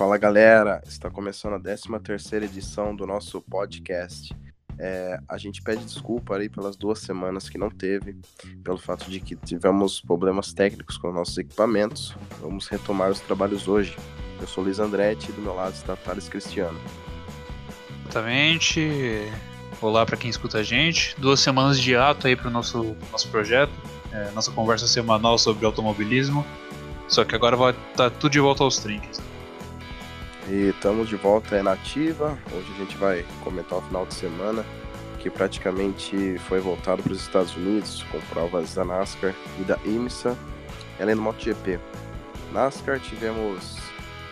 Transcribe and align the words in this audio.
Fala 0.00 0.16
galera, 0.16 0.80
está 0.86 1.10
começando 1.10 1.56
a 1.56 1.60
13 1.60 2.00
terceira 2.02 2.46
edição 2.46 2.96
do 2.96 3.06
nosso 3.06 3.38
podcast. 3.42 4.34
É, 4.78 5.20
a 5.28 5.36
gente 5.36 5.60
pede 5.60 5.84
desculpa 5.84 6.38
aí 6.38 6.48
pelas 6.48 6.74
duas 6.74 7.00
semanas 7.00 7.50
que 7.50 7.58
não 7.58 7.68
teve, 7.68 8.16
pelo 8.64 8.78
fato 8.78 9.10
de 9.10 9.20
que 9.20 9.36
tivemos 9.36 10.00
problemas 10.00 10.54
técnicos 10.54 10.96
com 10.96 11.12
nossos 11.12 11.36
equipamentos. 11.36 12.16
Vamos 12.40 12.66
retomar 12.66 13.10
os 13.10 13.20
trabalhos 13.20 13.68
hoje. 13.68 13.94
Eu 14.40 14.46
sou 14.46 14.64
Luiz 14.64 14.78
Andretti 14.78 15.28
e 15.28 15.32
do 15.34 15.42
meu 15.42 15.54
lado 15.54 15.74
está 15.74 15.94
Thales 15.94 16.30
Cristiano. 16.30 16.80
Exatamente. 18.08 19.30
Olá 19.82 20.06
para 20.06 20.16
quem 20.16 20.30
escuta 20.30 20.60
a 20.60 20.62
gente. 20.62 21.14
Duas 21.18 21.40
semanas 21.40 21.78
de 21.78 21.94
ato 21.94 22.26
aí 22.26 22.34
para 22.34 22.48
o 22.48 22.50
nosso, 22.50 22.96
nosso 23.12 23.28
projeto, 23.28 23.72
é, 24.14 24.30
nossa 24.30 24.50
conversa 24.50 24.88
semanal 24.88 25.36
sobre 25.36 25.66
automobilismo. 25.66 26.42
Só 27.06 27.22
que 27.22 27.34
agora 27.34 27.54
vai 27.54 27.72
estar 27.72 28.08
tá 28.08 28.10
tudo 28.10 28.32
de 28.32 28.40
volta 28.40 28.64
aos 28.64 28.78
trinques. 28.78 29.20
E 30.50 30.70
estamos 30.70 31.08
de 31.08 31.14
volta 31.14 31.54
é 31.54 31.62
nativa. 31.62 32.36
Hoje 32.52 32.66
a 32.74 32.78
gente 32.78 32.96
vai 32.96 33.24
comentar 33.44 33.78
o 33.78 33.82
final 33.82 34.04
de 34.04 34.14
semana 34.14 34.66
que 35.20 35.30
praticamente 35.30 36.38
foi 36.48 36.58
voltado 36.58 37.04
para 37.04 37.12
os 37.12 37.20
Estados 37.20 37.54
Unidos 37.54 38.02
com 38.10 38.18
provas 38.22 38.74
da 38.74 38.84
NASCAR 38.84 39.32
e 39.60 39.62
da 39.62 39.78
IMSA, 39.84 40.36
além 40.98 41.14
do 41.14 41.22
MotoGP. 41.22 41.78
NASCAR 42.52 42.98
tivemos 42.98 43.78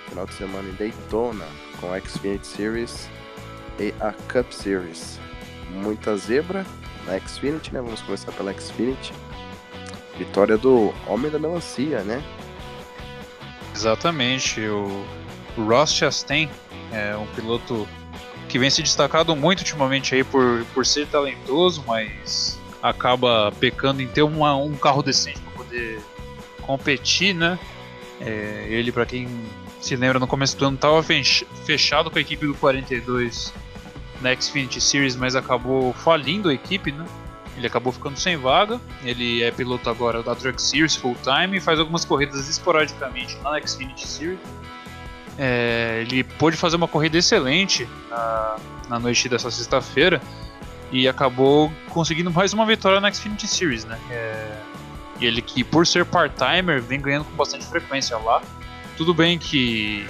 final 0.08 0.26
de 0.26 0.34
semana 0.34 0.68
em 0.68 0.72
Daytona 0.72 1.44
com 1.80 1.92
a 1.92 2.00
Xfinity 2.00 2.48
Series 2.48 3.08
e 3.78 3.94
a 4.00 4.12
Cup 4.32 4.50
Series. 4.50 5.20
Muita 5.70 6.16
zebra 6.16 6.66
na 7.06 7.16
Xfinity, 7.20 7.72
né? 7.72 7.80
Vamos 7.80 8.02
começar 8.02 8.32
pela 8.32 8.52
Xfinity. 8.52 9.12
Vitória 10.16 10.58
do 10.58 10.92
Homem 11.06 11.30
da 11.30 11.38
Melancia, 11.38 12.00
né? 12.00 12.20
Exatamente, 13.72 14.60
o 14.62 15.06
Ross 15.64 15.92
Chastain 15.92 16.48
é 16.92 17.16
um 17.16 17.26
piloto 17.28 17.86
que 18.48 18.58
vem 18.58 18.70
se 18.70 18.82
destacado 18.82 19.36
muito 19.36 19.60
ultimamente 19.60 20.14
aí 20.14 20.24
por, 20.24 20.64
por 20.72 20.86
ser 20.86 21.06
talentoso, 21.06 21.84
mas 21.86 22.58
acaba 22.82 23.52
pecando 23.60 24.00
em 24.00 24.08
ter 24.08 24.22
uma, 24.22 24.56
um 24.56 24.74
carro 24.74 25.02
decente 25.02 25.40
para 25.40 25.52
poder 25.52 26.00
competir, 26.62 27.34
né? 27.34 27.58
É, 28.20 28.66
ele, 28.68 28.90
para 28.90 29.06
quem 29.06 29.28
se 29.80 29.94
lembra, 29.96 30.18
no 30.18 30.26
começo 30.26 30.56
do 30.56 30.66
ano 30.66 30.74
estava 30.76 31.02
fechado 31.64 32.10
com 32.10 32.18
a 32.18 32.20
equipe 32.20 32.46
do 32.46 32.54
42 32.54 33.52
na 34.20 34.34
Xfinity 34.34 34.80
Series, 34.80 35.14
mas 35.14 35.36
acabou 35.36 35.92
falindo 35.92 36.48
a 36.48 36.54
equipe, 36.54 36.90
né? 36.90 37.04
Ele 37.56 37.66
acabou 37.66 37.92
ficando 37.92 38.18
sem 38.18 38.36
vaga. 38.36 38.80
Ele 39.04 39.42
é 39.42 39.50
piloto 39.50 39.90
agora 39.90 40.22
da 40.22 40.34
Truck 40.34 40.62
Series 40.62 40.94
full 40.94 41.16
time 41.22 41.58
e 41.58 41.60
faz 41.60 41.78
algumas 41.78 42.04
corridas 42.04 42.48
esporadicamente 42.48 43.36
na 43.38 43.60
Xfinity 43.60 44.06
Series. 44.06 44.38
É, 45.38 46.04
ele 46.06 46.24
pôde 46.24 46.56
fazer 46.56 46.76
uma 46.76 46.88
corrida 46.88 47.16
excelente 47.16 47.88
na, 48.10 48.56
na 48.88 48.98
noite 48.98 49.28
dessa 49.28 49.50
sexta-feira 49.50 50.20
e 50.90 51.06
acabou 51.06 51.72
conseguindo 51.90 52.30
mais 52.30 52.52
uma 52.52 52.66
vitória 52.66 53.00
na 53.00 53.12
Xfinity 53.12 53.46
Series, 53.46 53.84
né? 53.84 53.98
É, 54.10 54.58
ele 55.20 55.40
que, 55.40 55.62
por 55.62 55.86
ser 55.86 56.04
part-timer, 56.04 56.82
vem 56.82 57.00
ganhando 57.00 57.24
com 57.24 57.36
bastante 57.36 57.64
frequência 57.66 58.16
lá. 58.18 58.42
Tudo 58.96 59.14
bem 59.14 59.38
que 59.38 60.06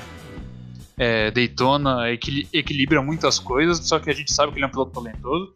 é, 0.96 1.30
Daytona 1.30 2.10
equilibra 2.10 3.02
muitas 3.02 3.38
coisas, 3.38 3.78
só 3.86 3.98
que 3.98 4.10
a 4.10 4.14
gente 4.14 4.32
sabe 4.32 4.52
que 4.52 4.58
ele 4.58 4.64
é 4.64 4.68
um 4.68 4.70
piloto 4.70 4.92
talentoso. 4.92 5.52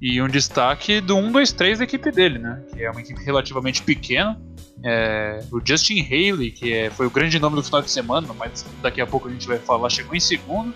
E 0.00 0.20
um 0.20 0.28
destaque 0.28 1.00
do 1.00 1.16
1, 1.16 1.32
2, 1.32 1.52
3 1.52 1.78
da 1.78 1.84
equipe 1.84 2.10
dele, 2.10 2.38
né? 2.38 2.62
Que 2.72 2.84
é 2.84 2.90
uma 2.90 3.00
equipe 3.00 3.22
relativamente 3.22 3.82
pequena, 3.82 4.40
é, 4.82 5.40
o 5.52 5.60
Justin 5.64 6.00
Haley, 6.00 6.50
que 6.50 6.72
é, 6.72 6.90
foi 6.90 7.06
o 7.06 7.10
grande 7.10 7.38
nome 7.38 7.56
do 7.56 7.62
final 7.62 7.82
de 7.82 7.90
semana, 7.90 8.32
mas 8.32 8.64
daqui 8.80 9.00
a 9.00 9.06
pouco 9.06 9.28
a 9.28 9.30
gente 9.30 9.46
vai 9.46 9.58
falar, 9.58 9.90
chegou 9.90 10.14
em 10.14 10.20
segundo. 10.20 10.74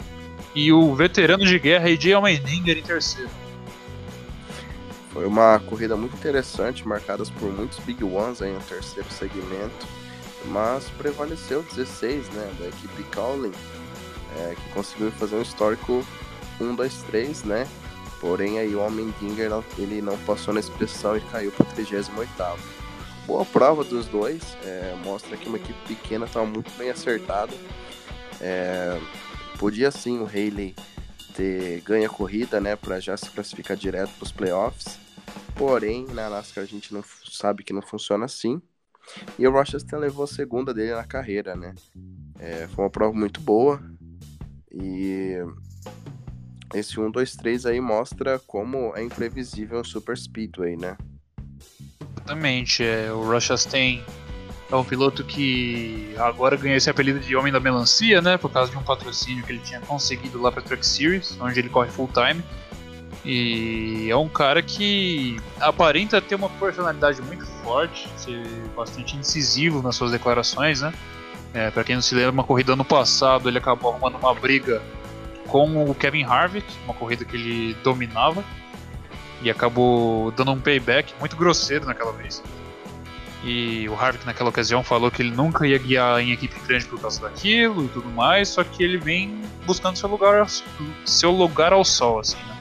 E 0.55 0.73
o 0.73 0.95
veterano 0.95 1.45
de 1.45 1.59
guerra 1.59 1.89
AJ 1.89 2.13
Allmendinger 2.13 2.79
em 2.79 2.83
terceiro. 2.83 3.31
Foi 5.13 5.27
uma 5.27 5.59
corrida 5.61 5.97
muito 5.97 6.17
interessante, 6.17 6.87
marcadas 6.87 7.31
por 7.31 7.53
muitos 7.53 7.79
big 7.81 8.03
ones 8.05 8.43
aí 8.43 8.53
no 8.53 8.61
terceiro 8.61 9.09
segmento, 9.11 9.87
mas 10.47 10.85
prevaleceu 10.99 11.63
16 11.63 12.29
né, 12.31 12.53
da 12.59 12.67
equipe 12.67 13.03
Cowling, 13.15 13.53
é, 14.39 14.55
que 14.55 14.73
conseguiu 14.73 15.11
fazer 15.13 15.37
um 15.37 15.43
histórico 15.43 16.05
1, 16.61 16.75
2, 16.75 17.03
3, 17.03 17.45
né? 17.45 17.67
Porém 18.21 18.59
aí 18.59 18.75
o 18.75 18.81
Allmendinger 18.81 19.51
ele 19.79 20.01
não 20.01 20.17
passou 20.19 20.55
na 20.55 20.61
inspeção 20.61 21.17
e 21.17 21.21
caiu 21.21 21.53
para 21.53 21.65
o 21.65 21.75
38 21.75 22.11
boa 23.27 23.45
prova 23.45 23.85
dos 23.85 24.07
dois. 24.07 24.57
É, 24.65 24.97
mostra 25.05 25.37
que 25.37 25.49
uma 25.49 25.59
equipe 25.59 25.79
pequena 25.87 26.27
estava 26.27 26.47
muito 26.47 26.71
bem 26.79 26.91
acertada. 26.91 27.53
É, 28.41 28.99
podia 29.59 29.91
sim 29.91 30.19
o 30.19 30.27
Haley 30.27 30.75
ter 31.35 31.81
ganho 31.81 32.07
a 32.07 32.13
corrida, 32.13 32.61
né, 32.61 32.77
para 32.77 33.01
já 33.01 33.17
se 33.17 33.29
classificar 33.31 33.77
direto 33.77 34.13
para 34.17 34.25
os 34.25 34.33
playoffs. 34.33 34.99
Porém, 35.57 36.07
na 36.07 36.29
NASCAR 36.29 36.65
a 36.65 36.67
gente 36.67 36.93
não 36.93 37.05
sabe 37.31 37.63
que 37.63 37.73
não 37.73 37.83
funciona 37.83 38.25
assim. 38.25 38.61
E 39.39 39.47
o 39.47 39.51
Rochester 39.53 39.99
levou 39.99 40.25
a 40.25 40.29
segunda 40.29 40.73
dele 40.73 40.95
na 40.95 41.05
carreira, 41.05 41.55
né? 41.55 41.75
É, 42.39 42.67
foi 42.69 42.85
uma 42.85 42.91
prova 42.91 43.15
muito 43.15 43.41
boa. 43.41 43.81
E 44.73 45.37
esse 46.75 46.99
1, 46.99 47.11
2, 47.11 47.37
3 47.37 47.67
aí 47.67 47.81
mostra 47.81 48.39
como 48.41 48.97
é 48.97 49.03
imprevisível 49.03 49.81
o 49.81 49.85
Super 49.85 50.17
Speedway, 50.17 50.77
né? 50.77 50.97
Exatamente. 52.25 52.83
É, 52.83 53.13
o 53.13 53.23
Rush 53.23 53.45
Chastain 53.45 54.03
é 54.71 54.75
um 54.75 54.85
piloto 54.85 55.23
que 55.23 56.15
agora 56.19 56.57
ganhou 56.57 56.77
esse 56.77 56.89
apelido 56.89 57.21
de 57.21 57.37
Homem 57.37 57.53
da 57.53 57.61
Melancia, 57.61 58.23
né? 58.23 58.39
Por 58.39 58.51
causa 58.51 58.71
de 58.71 58.79
um 58.79 58.83
patrocínio 58.83 59.45
que 59.45 59.53
ele 59.53 59.61
tinha 59.61 59.81
conseguido 59.81 60.41
lá 60.41 60.51
para 60.51 60.63
Truck 60.63 60.85
Series, 60.85 61.37
onde 61.41 61.61
ele 61.61 61.69
corre 61.69 61.91
full 61.91 62.09
time. 62.13 62.43
E 63.25 64.09
é 64.11 64.17
um 64.17 64.29
cara 64.29 64.63
que 64.63 65.37
aparenta 65.61 66.21
ter 66.21 66.35
uma 66.35 66.49
personalidade 66.49 67.23
muito 67.23 67.47
forte, 67.63 68.09
ser 68.17 68.47
bastante 68.75 69.17
incisivo 69.17 69.83
nas 69.83 69.97
suas 69.97 70.11
declarações, 70.11 70.81
né? 70.81 70.93
É, 71.53 71.71
para 71.71 71.85
quem 71.85 71.95
não 71.95 72.03
se 72.03 72.15
lembra, 72.15 72.33
uma 72.33 72.45
corrida 72.45 72.73
ano 72.73 72.85
passado 72.85 73.49
ele 73.49 73.59
acabou 73.59 73.93
arrumando 73.93 74.17
uma 74.17 74.35
briga 74.35 74.83
com 75.47 75.89
o 75.89 75.95
Kevin 75.95 76.25
Harvick, 76.25 76.67
uma 76.85 76.95
corrida 76.95 77.25
que 77.25 77.37
ele 77.37 77.75
dominava 77.85 78.45
e 79.45 79.51
acabou 79.51 80.31
dando 80.31 80.53
um 80.53 80.61
payback 80.61 81.15
muito 81.21 81.37
grosseiro 81.37 81.85
naquela 81.85 82.13
vez. 82.13 82.43
E 83.45 83.87
o 83.91 83.95
Harvick 83.95 84.25
naquela 84.25 84.49
ocasião 84.49 84.83
falou 84.83 85.11
que 85.11 85.21
ele 85.21 85.31
nunca 85.31 85.67
ia 85.67 85.77
guiar 85.77 86.19
em 86.19 86.33
equipe 86.33 86.59
grande 86.67 86.87
por 86.87 86.99
causa 86.99 87.21
daquilo 87.21 87.85
e 87.85 87.89
tudo 87.89 88.09
mais, 88.09 88.49
só 88.49 88.65
que 88.65 88.83
ele 88.83 88.97
vem 88.97 89.43
buscando 89.67 89.97
seu 89.97 90.09
lugar, 90.09 90.47
seu 91.05 91.31
lugar 91.31 91.75
ao 91.75 91.85
sol, 91.85 92.21
assim, 92.21 92.39
né? 92.39 92.59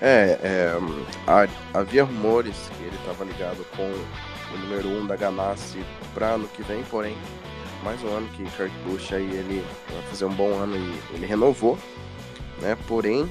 É, 0.00 0.38
é 0.42 1.48
havia 1.72 2.04
rumores 2.04 2.70
que 2.76 2.84
ele 2.84 2.96
estava 2.96 3.24
ligado 3.24 3.66
com 3.76 3.82
o 3.82 4.58
número 4.58 4.88
1 4.88 5.00
um 5.00 5.06
da 5.06 5.16
Ganassi 5.16 5.84
para 6.14 6.28
ano 6.28 6.46
que 6.46 6.62
vem, 6.62 6.84
porém, 6.84 7.16
mais 7.82 8.00
um 8.04 8.08
ano 8.16 8.28
que 8.36 8.44
Kurt 8.52 8.72
Busch 8.86 9.12
aí 9.12 9.24
ele 9.24 9.64
vai 9.92 10.02
fazer 10.02 10.26
um 10.26 10.32
bom 10.32 10.56
ano 10.56 10.76
e 10.76 11.16
ele 11.16 11.26
renovou, 11.26 11.76
né? 12.60 12.76
Porém, 12.86 13.28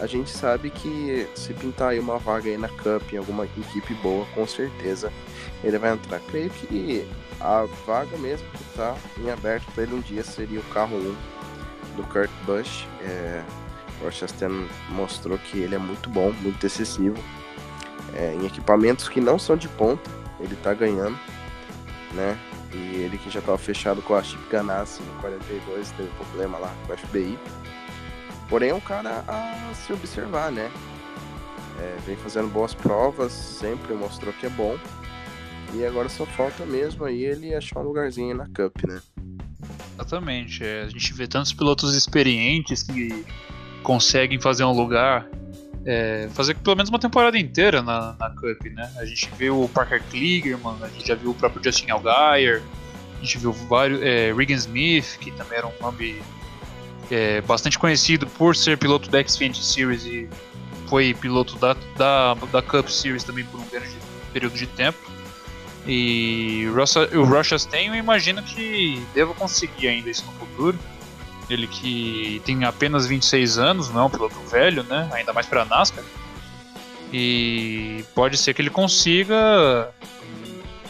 a 0.00 0.06
gente 0.06 0.30
sabe 0.30 0.70
que 0.70 1.28
se 1.34 1.52
pintar 1.54 1.90
aí 1.90 1.98
uma 1.98 2.18
vaga 2.18 2.50
aí 2.50 2.56
na 2.56 2.68
Cup 2.68 3.12
em 3.12 3.16
alguma 3.16 3.44
equipe 3.44 3.94
boa, 3.94 4.26
com 4.34 4.46
certeza 4.46 5.12
ele 5.62 5.78
vai 5.78 5.92
entrar. 5.92 6.20
Creio 6.20 6.50
que 6.50 7.06
a 7.40 7.66
vaga 7.86 8.16
mesmo 8.18 8.46
que 8.50 8.62
está 8.62 8.96
em 9.18 9.30
aberto 9.30 9.70
para 9.72 9.84
ele 9.84 9.94
um 9.94 10.00
dia 10.00 10.22
seria 10.22 10.60
o 10.60 10.64
carro 10.64 10.96
1 10.96 11.16
do 11.96 12.02
Kurt 12.04 12.30
Busch. 12.44 12.86
É, 13.00 13.42
o 14.00 14.04
Rochester 14.04 14.50
mostrou 14.90 15.38
que 15.38 15.58
ele 15.58 15.74
é 15.74 15.78
muito 15.78 16.08
bom, 16.10 16.32
muito 16.42 16.64
excessivo. 16.66 17.16
É, 18.14 18.34
em 18.34 18.46
equipamentos 18.46 19.08
que 19.08 19.20
não 19.20 19.38
são 19.38 19.56
de 19.56 19.68
ponta, 19.68 20.10
ele 20.38 20.54
está 20.54 20.72
ganhando, 20.74 21.18
né? 22.12 22.38
E 22.72 23.02
ele 23.02 23.18
que 23.18 23.30
já 23.30 23.40
estava 23.40 23.58
fechado 23.58 24.02
com 24.02 24.14
a 24.14 24.22
Chip 24.22 24.42
Ganassi 24.50 25.02
no 25.02 25.20
42, 25.20 25.90
teve 25.92 26.08
problema 26.10 26.58
lá 26.58 26.72
com 26.86 26.92
a 26.92 26.96
FBI. 26.96 27.38
Porém, 28.54 28.70
é 28.70 28.74
um 28.74 28.78
cara 28.78 29.24
a 29.26 29.74
se 29.74 29.92
observar, 29.92 30.52
né? 30.52 30.70
É, 31.80 31.96
vem 32.06 32.14
fazendo 32.14 32.46
boas 32.46 32.72
provas, 32.72 33.32
sempre 33.32 33.92
mostrou 33.94 34.32
que 34.32 34.46
é 34.46 34.48
bom. 34.48 34.78
E 35.74 35.84
agora 35.84 36.08
só 36.08 36.24
falta 36.24 36.64
mesmo 36.64 37.04
aí 37.04 37.24
ele 37.24 37.52
achar 37.52 37.80
um 37.80 37.82
lugarzinho 37.82 38.32
na 38.36 38.46
Cup, 38.46 38.76
né? 38.86 39.02
Exatamente. 39.94 40.62
É, 40.62 40.82
a 40.84 40.88
gente 40.88 41.12
vê 41.14 41.26
tantos 41.26 41.52
pilotos 41.52 41.96
experientes 41.96 42.84
que 42.84 43.26
conseguem 43.82 44.40
fazer 44.40 44.62
um 44.62 44.72
lugar, 44.72 45.28
é, 45.84 46.28
fazer 46.32 46.54
pelo 46.54 46.76
menos 46.76 46.90
uma 46.90 47.00
temporada 47.00 47.36
inteira 47.36 47.82
na, 47.82 48.14
na 48.20 48.30
Cup, 48.30 48.66
né? 48.66 48.88
A 48.98 49.04
gente 49.04 49.28
viu 49.36 49.64
o 49.64 49.68
Parker 49.68 50.00
Kligerman, 50.10 50.76
a 50.80 50.88
gente 50.90 51.08
já 51.08 51.16
viu 51.16 51.30
o 51.32 51.34
próprio 51.34 51.60
Justin 51.60 51.90
Allgaier, 51.90 52.62
a 53.16 53.20
gente 53.20 53.36
viu 53.36 53.50
vários, 53.52 54.00
é, 54.00 54.32
Regan 54.32 54.54
Smith, 54.54 55.18
que 55.18 55.32
também 55.32 55.58
era 55.58 55.66
um 55.66 55.72
nome 55.80 56.22
é, 57.10 57.40
bastante 57.42 57.78
conhecido 57.78 58.26
por 58.26 58.56
ser 58.56 58.78
piloto 58.78 59.10
da 59.10 59.22
Xfinity 59.26 59.64
Series 59.64 60.04
e 60.04 60.28
foi 60.86 61.14
piloto 61.14 61.56
da, 61.56 61.76
da, 61.96 62.34
da 62.34 62.62
Cup 62.62 62.88
Series 62.88 63.24
também 63.24 63.44
por 63.44 63.60
um 63.60 63.66
grande 63.66 63.96
período 64.32 64.54
de 64.54 64.66
tempo. 64.66 64.98
E 65.86 66.66
o 67.12 67.24
Rush 67.24 67.48
Chastain 67.48 67.88
eu 67.88 67.94
imagino 67.94 68.42
que 68.42 69.04
deva 69.14 69.34
conseguir 69.34 69.88
ainda 69.88 70.08
isso 70.10 70.24
no 70.24 70.32
futuro. 70.32 70.78
Ele 71.50 71.66
que 71.66 72.40
tem 72.44 72.64
apenas 72.64 73.06
26 73.06 73.58
anos, 73.58 73.90
não 73.90 74.02
é 74.02 74.04
um 74.04 74.10
piloto 74.10 74.38
velho, 74.50 74.82
né? 74.84 75.10
Ainda 75.12 75.32
mais 75.32 75.46
para 75.46 75.64
NASCAR. 75.66 76.04
E 77.12 78.02
pode 78.14 78.38
ser 78.38 78.54
que 78.54 78.62
ele 78.62 78.70
consiga 78.70 79.90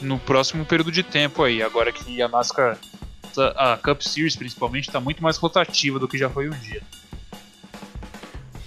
no 0.01 0.19
próximo 0.19 0.65
período 0.65 0.93
de 0.93 1.03
tempo 1.03 1.43
aí, 1.43 1.63
agora 1.63 1.91
que 1.91 2.23
a 2.23 2.29
NASCAR, 2.29 2.79
a 3.39 3.77
Cup 3.77 4.01
Series 4.01 4.37
principalmente, 4.37 4.89
está 4.89 5.01
muito 5.01 5.23
mais 5.23 5.37
rotativa 5.37 5.99
do 5.99 6.09
que 6.09 6.19
já 6.19 6.29
foi 6.31 6.49
um 6.49 6.53
dia. 6.53 6.83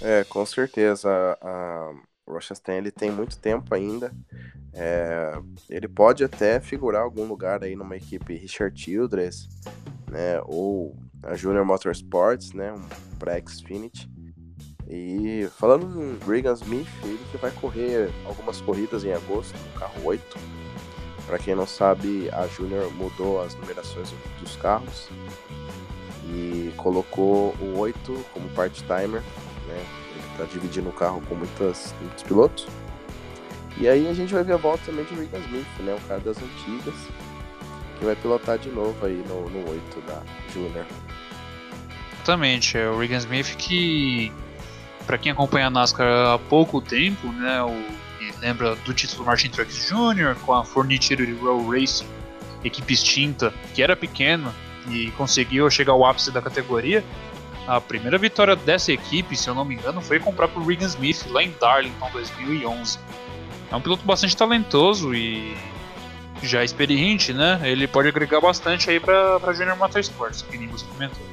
É, 0.00 0.24
com 0.24 0.44
certeza. 0.46 1.10
A 1.42 1.92
Rochester 2.26 2.76
ele 2.76 2.90
tem 2.90 3.10
muito 3.10 3.38
tempo 3.38 3.74
ainda. 3.74 4.12
É, 4.72 5.32
ele 5.68 5.88
pode 5.88 6.22
até 6.22 6.60
figurar 6.60 7.02
algum 7.02 7.24
lugar 7.26 7.64
aí 7.64 7.74
numa 7.74 7.96
equipe 7.96 8.36
Richard 8.36 8.80
Childress, 8.80 9.48
né, 10.08 10.40
ou 10.44 10.96
a 11.22 11.34
Junior 11.34 11.64
Motorsports, 11.64 12.52
né, 12.52 12.72
um 12.72 12.86
para 13.18 13.40
Xfinity. 13.40 14.08
E 14.86 15.48
falando 15.56 16.02
em 16.02 16.18
Regan 16.26 16.54
Smith, 16.54 16.88
ele 17.02 17.20
que 17.30 17.36
vai 17.36 17.50
correr 17.50 18.08
algumas 18.24 18.60
corridas 18.60 19.04
em 19.04 19.12
agosto, 19.12 19.54
no 19.58 19.80
carro 19.80 20.04
8. 20.04 20.57
Para 21.28 21.38
quem 21.38 21.54
não 21.54 21.66
sabe, 21.66 22.30
a 22.32 22.46
Junior 22.46 22.90
mudou 22.94 23.42
as 23.42 23.54
numerações 23.54 24.14
dos 24.40 24.56
carros 24.56 25.10
e 26.24 26.72
colocou 26.78 27.54
o 27.60 27.78
8 27.78 28.24
como 28.32 28.48
part-timer, 28.48 29.20
né? 29.66 29.84
Ele 30.10 30.24
está 30.32 30.44
dividindo 30.44 30.88
o 30.88 30.92
carro 30.92 31.22
com 31.28 31.34
muitas, 31.34 31.94
muitos 32.00 32.22
pilotos. 32.22 32.66
E 33.76 33.86
aí 33.86 34.08
a 34.08 34.14
gente 34.14 34.32
vai 34.32 34.42
ver 34.42 34.54
a 34.54 34.56
volta 34.56 34.86
também 34.86 35.04
de 35.04 35.14
Regan 35.14 35.38
Smith, 35.40 35.66
né? 35.80 35.94
O 36.02 36.08
cara 36.08 36.18
das 36.20 36.38
antigas, 36.38 36.94
que 37.98 38.06
vai 38.06 38.16
pilotar 38.16 38.58
de 38.58 38.70
novo 38.70 39.04
aí 39.04 39.22
no, 39.28 39.50
no 39.50 39.70
8 39.70 40.00
da 40.06 40.22
Junior. 40.54 40.86
Exatamente, 42.14 42.78
é 42.78 42.88
o 42.88 42.98
Regan 42.98 43.18
Smith 43.18 43.54
que, 43.56 44.32
para 45.06 45.18
quem 45.18 45.30
acompanha 45.30 45.66
a 45.66 45.70
NASCAR 45.70 46.08
há 46.08 46.38
pouco 46.38 46.80
tempo, 46.80 47.30
né? 47.32 47.62
O 47.62 48.07
lembra 48.40 48.74
do 48.76 48.94
título 48.94 49.24
Martin 49.24 49.48
Truex 49.48 49.88
Jr., 49.88 50.34
com 50.44 50.54
a 50.54 50.64
Fornitieri 50.64 51.32
Row 51.34 51.70
Racing, 51.70 52.06
equipe 52.64 52.92
extinta, 52.92 53.52
que 53.74 53.82
era 53.82 53.96
pequena 53.96 54.52
e 54.90 55.10
conseguiu 55.12 55.70
chegar 55.70 55.92
ao 55.92 56.04
ápice 56.04 56.30
da 56.30 56.40
categoria. 56.40 57.04
A 57.66 57.80
primeira 57.80 58.16
vitória 58.16 58.56
dessa 58.56 58.92
equipe, 58.92 59.36
se 59.36 59.48
eu 59.48 59.54
não 59.54 59.64
me 59.64 59.74
engano, 59.74 60.00
foi 60.00 60.18
comprar 60.18 60.48
por 60.48 60.64
Regan 60.64 60.86
Smith 60.86 61.26
lá 61.30 61.42
em 61.42 61.54
Darlington 61.60 62.08
2011. 62.12 62.98
É 63.70 63.76
um 63.76 63.80
piloto 63.80 64.04
bastante 64.04 64.34
talentoso 64.34 65.14
e 65.14 65.54
já 66.42 66.64
experiente, 66.64 67.34
né? 67.34 67.60
Ele 67.64 67.86
pode 67.86 68.08
agregar 68.08 68.40
bastante 68.40 68.88
aí 68.88 68.98
para 68.98 69.52
Junior 69.52 69.76
Motorsports, 69.76 70.42
que 70.42 70.56
nem 70.56 70.68
você 70.68 70.86
comentou. 70.86 71.26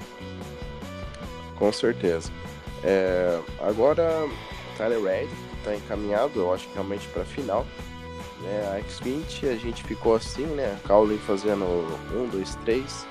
Com 1.56 1.72
certeza. 1.72 2.30
É, 2.84 3.40
agora, 3.62 4.28
Tyler 4.78 5.01
Reddick 5.01 5.45
está 5.66 5.76
encaminhado, 5.76 6.40
eu 6.40 6.54
acho 6.54 6.68
que 6.68 6.74
realmente 6.76 7.08
para 7.08 7.26
final. 7.26 7.66
Né? 8.42 8.76
A 8.76 8.82
X20 8.82 9.50
a 9.50 9.56
gente 9.56 9.84
ficou 9.84 10.16
assim, 10.16 10.46
né? 10.46 10.78
Cowley 10.86 11.18
fazendo 11.18 11.66
1, 12.14 12.28
2, 12.30 12.56
3. 12.64 13.08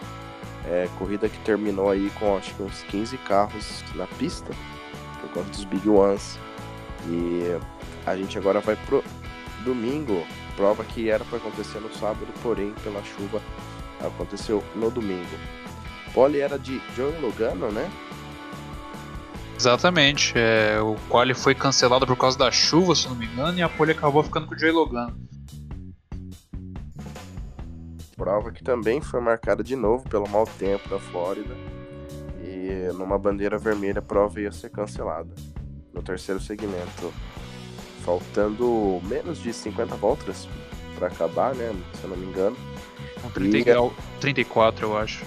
corrida 0.98 1.28
que 1.28 1.38
terminou 1.40 1.90
aí 1.90 2.10
com 2.18 2.36
acho 2.36 2.54
que 2.54 2.62
uns 2.62 2.82
15 2.84 3.16
carros 3.18 3.82
na 3.94 4.06
pista, 4.06 4.52
por 5.20 5.30
conta 5.30 5.50
dos 5.50 5.64
Big 5.64 5.88
Ones. 5.88 6.38
E 7.06 7.42
a 8.06 8.16
gente 8.16 8.38
agora 8.38 8.60
vai 8.60 8.76
pro 8.86 9.02
domingo, 9.64 10.24
prova 10.56 10.84
que 10.84 11.10
era 11.10 11.24
para 11.24 11.38
acontecer 11.38 11.80
no 11.80 11.92
sábado, 11.92 12.28
porém 12.42 12.72
pela 12.84 13.02
chuva 13.02 13.42
aconteceu 14.00 14.62
no 14.74 14.90
domingo. 14.90 15.36
Pole 16.12 16.38
era 16.38 16.58
de 16.58 16.78
John 16.94 17.20
Logano, 17.20 17.72
né? 17.72 17.90
Exatamente. 19.56 20.34
É, 20.36 20.80
o 20.80 20.96
quali 21.08 21.34
foi 21.34 21.54
cancelado 21.54 22.06
por 22.06 22.16
causa 22.16 22.36
da 22.36 22.50
chuva, 22.50 22.94
se 22.94 23.08
não 23.08 23.14
me 23.14 23.26
engano, 23.26 23.58
e 23.58 23.62
a 23.62 23.68
pole 23.68 23.92
acabou 23.92 24.22
ficando 24.22 24.46
com 24.46 24.54
o 24.54 24.58
Joey 24.58 24.72
Logano. 24.72 25.16
Prova 28.16 28.52
que 28.52 28.62
também 28.62 29.00
foi 29.00 29.20
marcada 29.20 29.62
de 29.62 29.74
novo 29.74 30.08
pelo 30.08 30.28
mau 30.28 30.46
tempo 30.46 30.88
da 30.88 30.98
Flórida. 30.98 31.54
E 32.42 32.92
numa 32.94 33.18
bandeira 33.18 33.58
vermelha 33.58 33.98
a 33.98 34.02
prova 34.02 34.40
ia 34.40 34.52
ser 34.52 34.70
cancelada. 34.70 35.34
No 35.92 36.02
terceiro 36.02 36.40
segmento. 36.40 37.12
Faltando 38.04 39.00
menos 39.04 39.38
de 39.38 39.52
50 39.52 39.96
voltas 39.96 40.46
para 40.96 41.08
acabar, 41.08 41.54
né? 41.54 41.74
Se 41.94 42.04
eu 42.04 42.10
não 42.10 42.16
me 42.16 42.26
engano. 42.26 42.56
30, 43.32 43.70
e... 43.70 44.20
34, 44.20 44.86
eu 44.86 44.96
acho. 44.96 45.24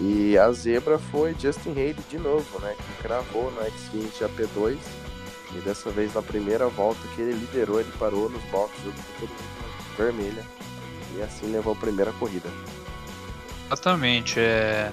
E 0.00 0.38
a 0.38 0.50
zebra 0.50 0.98
foi 0.98 1.36
Justin 1.38 1.72
Haley 1.72 1.96
de 2.08 2.18
novo, 2.18 2.58
né? 2.60 2.74
Que 2.74 3.02
cravou 3.02 3.50
no 3.50 3.60
X20 3.60 4.26
AP2. 4.26 4.78
E 5.54 5.58
dessa 5.60 5.90
vez 5.90 6.14
na 6.14 6.22
primeira 6.22 6.68
volta 6.68 7.00
que 7.14 7.20
ele 7.20 7.32
liderou, 7.32 7.80
ele 7.80 7.92
parou 7.98 8.30
nos 8.30 8.42
boxes 8.44 8.82
junto 8.82 9.02
com 9.20 10.02
vermelha. 10.02 10.42
E 11.16 11.22
assim 11.22 11.52
levou 11.52 11.74
a 11.74 11.76
primeira 11.76 12.12
corrida. 12.12 12.48
Exatamente. 13.66 14.40
É... 14.40 14.90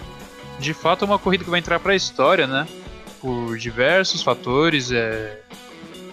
De 0.59 0.73
fato 0.73 1.05
é 1.05 1.07
uma 1.07 1.19
corrida 1.19 1.45
que 1.45 1.49
vai 1.49 1.59
entrar 1.59 1.79
para 1.79 1.93
a 1.93 1.95
história, 1.95 2.45
né? 2.45 2.67
Por 3.21 3.57
diversos 3.57 4.21
fatores. 4.21 4.91
É... 4.91 5.41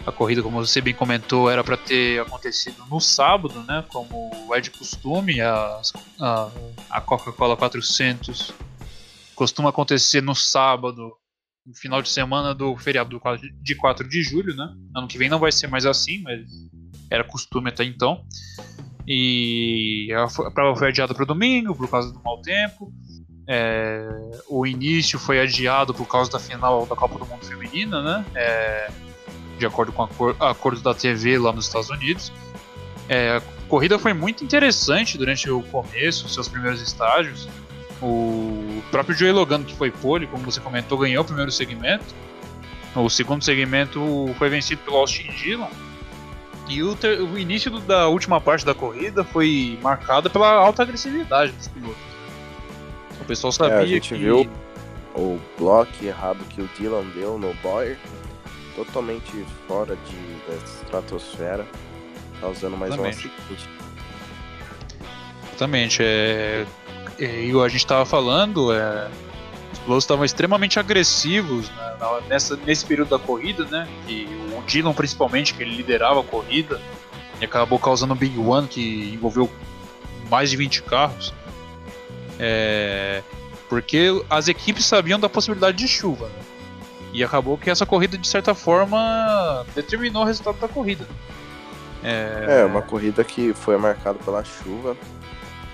A 0.06 0.12
corrida, 0.12 0.42
como 0.42 0.64
você 0.64 0.80
bem 0.82 0.94
comentou, 0.94 1.50
era 1.50 1.64
para 1.64 1.78
ter 1.78 2.20
acontecido 2.20 2.84
no 2.88 3.00
sábado, 3.00 3.64
né? 3.66 3.82
Como 3.88 4.30
é 4.54 4.60
de 4.60 4.70
costume, 4.70 5.40
a, 5.40 5.80
a, 6.20 6.48
a 6.90 7.00
Coca-Cola 7.00 7.56
400 7.56 8.52
costuma 9.34 9.70
acontecer 9.70 10.22
no 10.22 10.34
sábado, 10.34 11.12
no 11.66 11.74
final 11.74 12.02
de 12.02 12.08
semana 12.08 12.54
do 12.54 12.76
feriado 12.76 13.20
de 13.62 13.74
4 13.74 14.08
de 14.08 14.22
julho, 14.22 14.54
né? 14.54 14.72
Ano 14.94 15.08
que 15.08 15.18
vem 15.18 15.28
não 15.28 15.38
vai 15.38 15.50
ser 15.50 15.66
mais 15.66 15.86
assim, 15.86 16.22
mas 16.22 16.46
era 17.10 17.24
costume 17.24 17.70
até 17.70 17.84
então. 17.84 18.24
E 19.06 20.08
a 20.12 20.50
prova 20.50 20.78
foi 20.78 20.88
adiada 20.88 21.14
para 21.14 21.24
o 21.24 21.26
domingo 21.26 21.74
por 21.74 21.88
causa 21.88 22.12
do 22.12 22.22
mau 22.22 22.40
tempo. 22.40 22.92
É, 23.46 24.08
o 24.48 24.66
início 24.66 25.18
foi 25.18 25.40
adiado 25.40 25.92
por 25.92 26.06
causa 26.06 26.30
da 26.30 26.38
final 26.38 26.86
da 26.86 26.96
Copa 26.96 27.18
do 27.18 27.26
Mundo 27.26 27.44
Feminina, 27.44 28.02
né? 28.02 28.24
É, 28.34 28.90
de 29.58 29.66
acordo 29.66 29.92
com 29.92 30.02
a 30.40 30.50
acordo 30.50 30.80
da 30.80 30.94
TV 30.94 31.38
lá 31.38 31.52
nos 31.52 31.66
Estados 31.66 31.90
Unidos. 31.90 32.32
É, 33.08 33.36
a 33.36 33.42
corrida 33.68 33.98
foi 33.98 34.14
muito 34.14 34.42
interessante 34.42 35.18
durante 35.18 35.50
o 35.50 35.62
começo, 35.64 36.28
seus 36.28 36.48
primeiros 36.48 36.80
estágios. 36.80 37.48
O 38.00 38.63
próprio 38.94 39.16
Joey 39.16 39.32
Logano, 39.32 39.64
que 39.64 39.74
foi 39.74 39.90
pole, 39.90 40.24
como 40.28 40.44
você 40.44 40.60
comentou, 40.60 40.96
ganhou 40.96 41.24
o 41.24 41.26
primeiro 41.26 41.50
segmento. 41.50 42.04
O 42.94 43.10
segundo 43.10 43.42
segmento 43.42 44.00
foi 44.38 44.48
vencido 44.48 44.82
pelo 44.82 44.98
Austin 44.98 45.32
Dillon. 45.32 45.66
E 46.68 46.80
o, 46.80 46.94
ter, 46.94 47.20
o 47.20 47.36
início 47.36 47.72
do, 47.72 47.80
da 47.80 48.06
última 48.06 48.40
parte 48.40 48.64
da 48.64 48.72
corrida 48.72 49.24
foi 49.24 49.76
marcado 49.82 50.30
pela 50.30 50.48
alta 50.48 50.84
agressividade 50.84 51.50
dos 51.50 51.66
pilotos. 51.66 51.96
O 53.20 53.24
pessoal 53.24 53.52
sabia 53.52 53.78
é, 53.78 53.80
a 53.80 53.86
gente 53.86 54.10
que... 54.10 54.14
viu 54.14 54.48
o 55.16 55.40
bloco 55.58 55.90
errado 56.00 56.38
que 56.50 56.62
o 56.62 56.70
Dillon 56.78 57.04
deu 57.16 57.36
no 57.36 57.52
Boyer, 57.54 57.98
totalmente 58.76 59.44
fora 59.66 59.96
de, 59.96 60.48
da 60.48 60.54
estratosfera, 60.64 61.66
causando 62.40 62.76
mais 62.76 62.94
Exatamente. 62.94 63.26
um 63.26 63.30
acidente. 63.30 63.68
Exatamente. 65.48 65.98
É 66.00 66.64
e 67.18 67.50
a 67.60 67.68
gente 67.68 67.78
estava 67.78 68.04
falando, 68.04 68.72
é, 68.72 69.08
os 69.72 69.78
pilotos 69.80 70.04
estavam 70.04 70.24
extremamente 70.24 70.78
agressivos 70.78 71.68
né, 71.70 71.96
nessa, 72.28 72.56
nesse 72.56 72.84
período 72.84 73.10
da 73.10 73.18
corrida, 73.18 73.64
né? 73.66 73.88
E 74.08 74.26
o 74.56 74.62
Dillon, 74.62 74.92
principalmente, 74.92 75.54
que 75.54 75.62
ele 75.62 75.76
liderava 75.76 76.20
a 76.20 76.24
corrida, 76.24 76.80
e 77.40 77.44
acabou 77.44 77.78
causando 77.78 78.14
um 78.14 78.16
Big 78.16 78.38
One 78.38 78.66
que 78.68 79.12
envolveu 79.14 79.50
mais 80.30 80.50
de 80.50 80.56
20 80.56 80.82
carros. 80.82 81.32
É, 82.38 83.22
porque 83.68 84.08
as 84.28 84.48
equipes 84.48 84.84
sabiam 84.84 85.18
da 85.18 85.28
possibilidade 85.28 85.76
de 85.76 85.88
chuva. 85.88 86.26
Né? 86.26 86.42
E 87.12 87.22
acabou 87.22 87.56
que 87.56 87.70
essa 87.70 87.86
corrida, 87.86 88.18
de 88.18 88.26
certa 88.26 88.54
forma, 88.54 89.64
determinou 89.74 90.22
o 90.22 90.26
resultado 90.26 90.58
da 90.58 90.68
corrida. 90.68 91.06
É, 92.02 92.60
é 92.60 92.64
uma 92.64 92.82
corrida 92.82 93.22
que 93.24 93.54
foi 93.54 93.76
marcada 93.78 94.18
pela 94.24 94.44
chuva. 94.44 94.96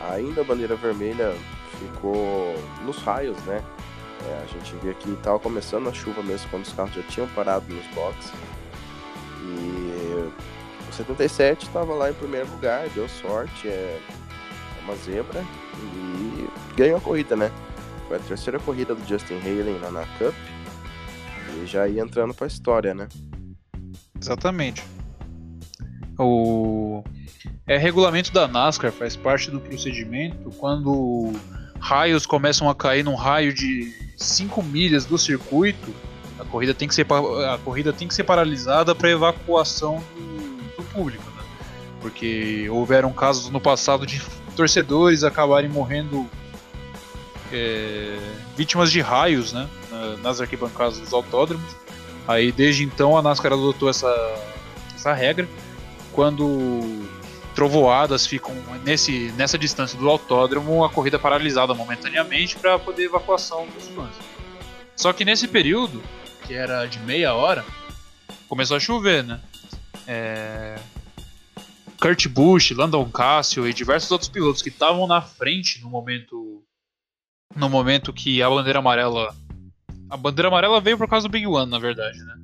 Ainda 0.01 0.41
a 0.41 0.45
bandeira 0.45 0.77
vermelha 0.77 1.35
ficou 1.79 2.55
nos 2.85 2.99
raios, 2.99 3.37
né? 3.45 3.63
É, 4.27 4.43
a 4.43 4.47
gente 4.47 4.75
vê 4.77 4.95
que 4.95 5.11
estava 5.11 5.39
começando 5.39 5.89
a 5.89 5.93
chuva 5.93 6.23
mesmo 6.23 6.49
quando 6.51 6.65
os 6.65 6.73
carros 6.73 6.95
já 6.95 7.03
tinham 7.03 7.29
parado 7.29 7.73
nos 7.73 7.87
boxes. 7.89 8.33
E 9.43 10.31
o 10.89 10.93
77 10.93 11.67
estava 11.67 11.95
lá 11.95 12.11
em 12.11 12.15
primeiro 12.15 12.51
lugar, 12.51 12.89
deu 12.91 13.09
sorte, 13.09 13.69
é 13.69 13.99
uma 14.85 14.95
zebra 14.97 15.45
e 15.77 16.49
ganhou 16.77 16.99
a 16.99 17.01
corrida, 17.01 17.37
né? 17.37 17.51
Foi 18.09 18.17
a 18.17 18.21
terceira 18.21 18.59
corrida 18.59 18.95
do 18.95 19.07
Justin 19.07 19.39
Haley 19.39 19.79
lá 19.79 19.91
na 19.91 20.05
Cup 20.19 20.35
e 21.57 21.67
já 21.67 21.87
ia 21.89 22.03
entrando 22.03 22.35
para 22.35 22.47
a 22.47 22.49
história, 22.49 22.93
né? 22.93 23.09
Exatamente. 24.21 24.85
O 26.19 27.03
É 27.67 27.77
regulamento 27.77 28.33
da 28.33 28.47
NASCAR, 28.47 28.93
faz 28.93 29.17
parte 29.17 29.51
do 29.51 29.61
procedimento 29.61 30.51
quando 30.59 31.33
raios 31.79 32.27
começam 32.27 32.69
a 32.69 32.75
cair 32.75 33.03
num 33.03 33.15
raio 33.15 33.53
de 33.53 33.93
5 34.17 34.63
milhas 34.63 35.07
do 35.07 35.17
circuito, 35.17 35.95
a 36.39 36.45
corrida 36.45 36.75
tem 36.75 36.89
que 36.89 36.95
ser, 36.95 37.07
a 37.11 37.59
corrida 37.59 37.93
tem 37.93 38.09
que 38.09 38.15
ser 38.15 38.25
paralisada 38.25 38.95
para 38.95 39.11
evacuação 39.11 40.03
do, 40.15 40.77
do 40.77 40.83
público, 40.85 41.25
né? 41.37 41.43
porque 42.01 42.69
houveram 42.71 43.13
casos 43.13 43.51
no 43.51 43.61
passado 43.61 44.07
de 44.07 44.21
torcedores 44.57 45.23
acabarem 45.23 45.71
morrendo 45.71 46.29
é, 47.53 48.19
vítimas 48.57 48.91
de 48.91 49.01
raios 49.01 49.53
né, 49.53 49.69
nas 50.23 50.41
arquibancadas 50.41 50.99
dos 50.99 51.13
autódromos. 51.13 51.77
Aí 52.27 52.53
desde 52.53 52.85
então 52.85 53.17
a 53.17 53.23
NASCAR 53.23 53.53
adotou 53.53 53.89
essa, 53.89 54.13
essa 54.95 55.13
regra. 55.13 55.49
Quando 56.13 57.09
trovoadas 57.55 58.27
ficam 58.27 58.55
nesse, 58.85 59.33
nessa 59.33 59.59
distância 59.59 59.99
do 59.99 60.09
autódromo, 60.09 60.85
a 60.85 60.91
corrida 60.91 61.19
paralisada 61.19 61.75
momentaneamente 61.75 62.57
para 62.57 62.79
poder 62.79 63.05
evacuação 63.05 63.67
dos 63.69 63.89
fãs. 63.89 64.15
Só 64.97 65.13
que 65.13 65.25
nesse 65.25 65.49
período, 65.49 66.03
que 66.47 66.55
era 66.55 66.87
de 66.87 66.99
meia 67.01 67.35
hora, 67.35 67.65
começou 68.49 68.77
a 68.77 68.81
chover, 68.81 69.25
né? 69.25 69.41
É... 70.07 70.79
Kurt 72.01 72.29
Busch, 72.29 72.71
Landon 72.71 73.11
Cassio 73.11 73.69
e 73.69 73.75
diversos 73.75 74.11
outros 74.11 74.31
pilotos 74.31 74.63
que 74.63 74.71
estavam 74.71 75.07
na 75.07 75.21
frente 75.21 75.83
no 75.83 75.91
momento 75.91 76.63
no 77.55 77.69
momento 77.69 78.13
que 78.13 78.43
a 78.43 78.49
bandeira 78.49 78.79
amarela 78.79 79.35
a 80.09 80.17
bandeira 80.17 80.49
amarela 80.49 80.81
veio 80.81 80.97
por 80.97 81.09
causa 81.09 81.29
do 81.29 81.31
Big 81.31 81.47
One, 81.47 81.71
na 81.71 81.79
verdade, 81.79 82.19
né? 82.19 82.40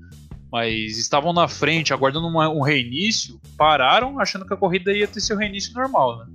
Mas 0.50 0.96
estavam 0.96 1.32
na 1.32 1.48
frente, 1.48 1.92
aguardando 1.92 2.26
uma, 2.26 2.48
um 2.48 2.60
reinício, 2.60 3.40
pararam 3.56 4.20
achando 4.20 4.46
que 4.46 4.54
a 4.54 4.56
corrida 4.56 4.92
ia 4.92 5.08
ter 5.08 5.20
seu 5.20 5.36
reinício 5.36 5.72
normal, 5.74 6.18
né? 6.18 6.26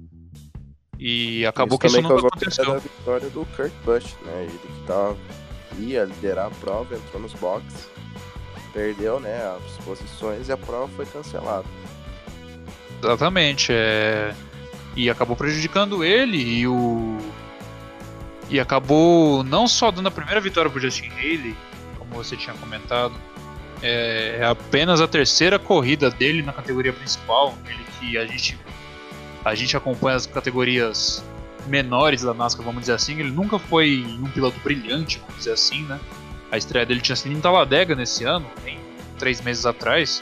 E 0.99 1.45
acabou 1.45 1.75
isso 1.75 1.79
que 1.79 1.87
isso 1.87 2.01
não 2.01 2.17
aconteceu. 2.17 2.73
a 2.73 2.77
vitória 2.77 3.29
do 3.29 3.45
Kurt 3.55 3.71
Busch, 3.83 4.15
né? 4.23 4.43
Ele 4.43 4.59
que 4.59 4.85
tava, 4.85 5.17
ia 5.79 6.03
liderar 6.03 6.47
a 6.47 6.51
prova, 6.51 6.95
entrou 6.95 7.21
nos 7.21 7.33
boxes, 7.33 7.89
perdeu, 8.71 9.19
né, 9.19 9.41
as 9.57 9.83
posições 9.83 10.49
e 10.49 10.51
a 10.51 10.57
prova 10.57 10.87
foi 10.89 11.05
cancelada. 11.05 11.65
Exatamente, 13.03 13.71
é... 13.71 14.33
e 14.95 15.09
acabou 15.09 15.35
prejudicando 15.35 16.03
ele 16.03 16.37
e 16.37 16.67
o 16.67 17.17
e 18.49 18.59
acabou 18.59 19.43
não 19.43 19.67
só 19.67 19.91
dando 19.91 20.07
a 20.07 20.11
primeira 20.11 20.41
vitória 20.41 20.69
para 20.69 20.81
Justin 20.81 21.09
Haley, 21.09 21.55
como 21.97 22.11
você 22.11 22.35
tinha 22.35 22.55
comentado, 22.57 23.13
é, 23.81 24.37
é 24.39 24.45
apenas 24.45 25.01
a 25.01 25.07
terceira 25.07 25.57
corrida 25.57 26.09
dele 26.09 26.41
na 26.41 26.53
categoria 26.53 26.93
principal, 26.93 27.55
ele 27.65 27.83
que 27.99 28.17
a 28.17 28.25
gente 28.25 28.57
a 29.43 29.55
gente 29.55 29.75
acompanha 29.75 30.15
as 30.17 30.27
categorias 30.27 31.23
menores 31.67 32.21
da 32.21 32.33
NASCAR, 32.33 32.63
vamos 32.63 32.81
dizer 32.81 32.93
assim, 32.93 33.19
ele 33.19 33.31
nunca 33.31 33.57
foi 33.57 34.05
um 34.19 34.29
piloto 34.29 34.59
brilhante, 34.59 35.19
vamos 35.19 35.37
dizer 35.37 35.53
assim, 35.53 35.83
né? 35.83 35.99
A 36.51 36.57
estreia 36.57 36.85
dele 36.85 37.01
tinha 37.01 37.15
sido 37.15 37.33
em 37.33 37.41
Talladega 37.41 37.95
nesse 37.95 38.23
ano, 38.23 38.45
três 39.17 39.41
meses 39.41 39.65
atrás, 39.65 40.21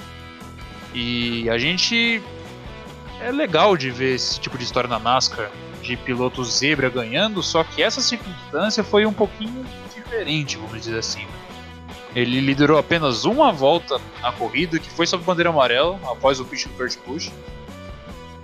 e 0.93 1.49
a 1.49 1.57
gente 1.57 2.21
é 3.21 3.31
legal 3.31 3.75
de 3.75 3.91
ver 3.91 4.15
esse 4.15 4.39
tipo 4.39 4.57
de 4.57 4.63
história 4.63 4.89
na 4.89 4.99
NASCAR 4.99 5.49
de 5.81 5.97
piloto 5.97 6.43
zebra 6.43 6.89
ganhando, 6.89 7.41
só 7.41 7.63
que 7.63 7.81
essa 7.81 8.01
circunstância 8.01 8.83
foi 8.83 9.05
um 9.05 9.13
pouquinho 9.13 9.65
diferente, 9.93 10.57
vamos 10.57 10.79
dizer 10.79 10.97
assim. 10.97 11.25
Ele 12.15 12.39
liderou 12.39 12.77
apenas 12.77 13.25
uma 13.25 13.51
volta 13.51 13.99
na 14.21 14.31
corrida, 14.31 14.79
que 14.79 14.89
foi 14.89 15.05
sob 15.05 15.23
bandeira 15.23 15.49
amarela, 15.49 15.99
após 16.07 16.39
o 16.39 16.45
pitch 16.45 16.65
do 16.65 16.73
Kurt 16.73 16.97
Busch. 17.05 17.31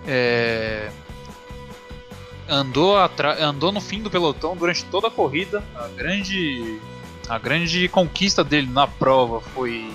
É... 0.07 0.91
Andou, 2.47 2.95
andou 3.39 3.71
no 3.71 3.81
fim 3.81 4.03
do 4.03 4.11
pelotão 4.11 4.55
durante 4.55 4.85
toda 4.85 5.07
a 5.07 5.11
corrida. 5.11 5.63
A 5.75 5.87
grande, 5.87 6.79
a 7.27 7.39
grande 7.39 7.87
conquista 7.87 8.43
dele 8.43 8.67
na 8.71 8.85
prova 8.85 9.41
foi 9.41 9.91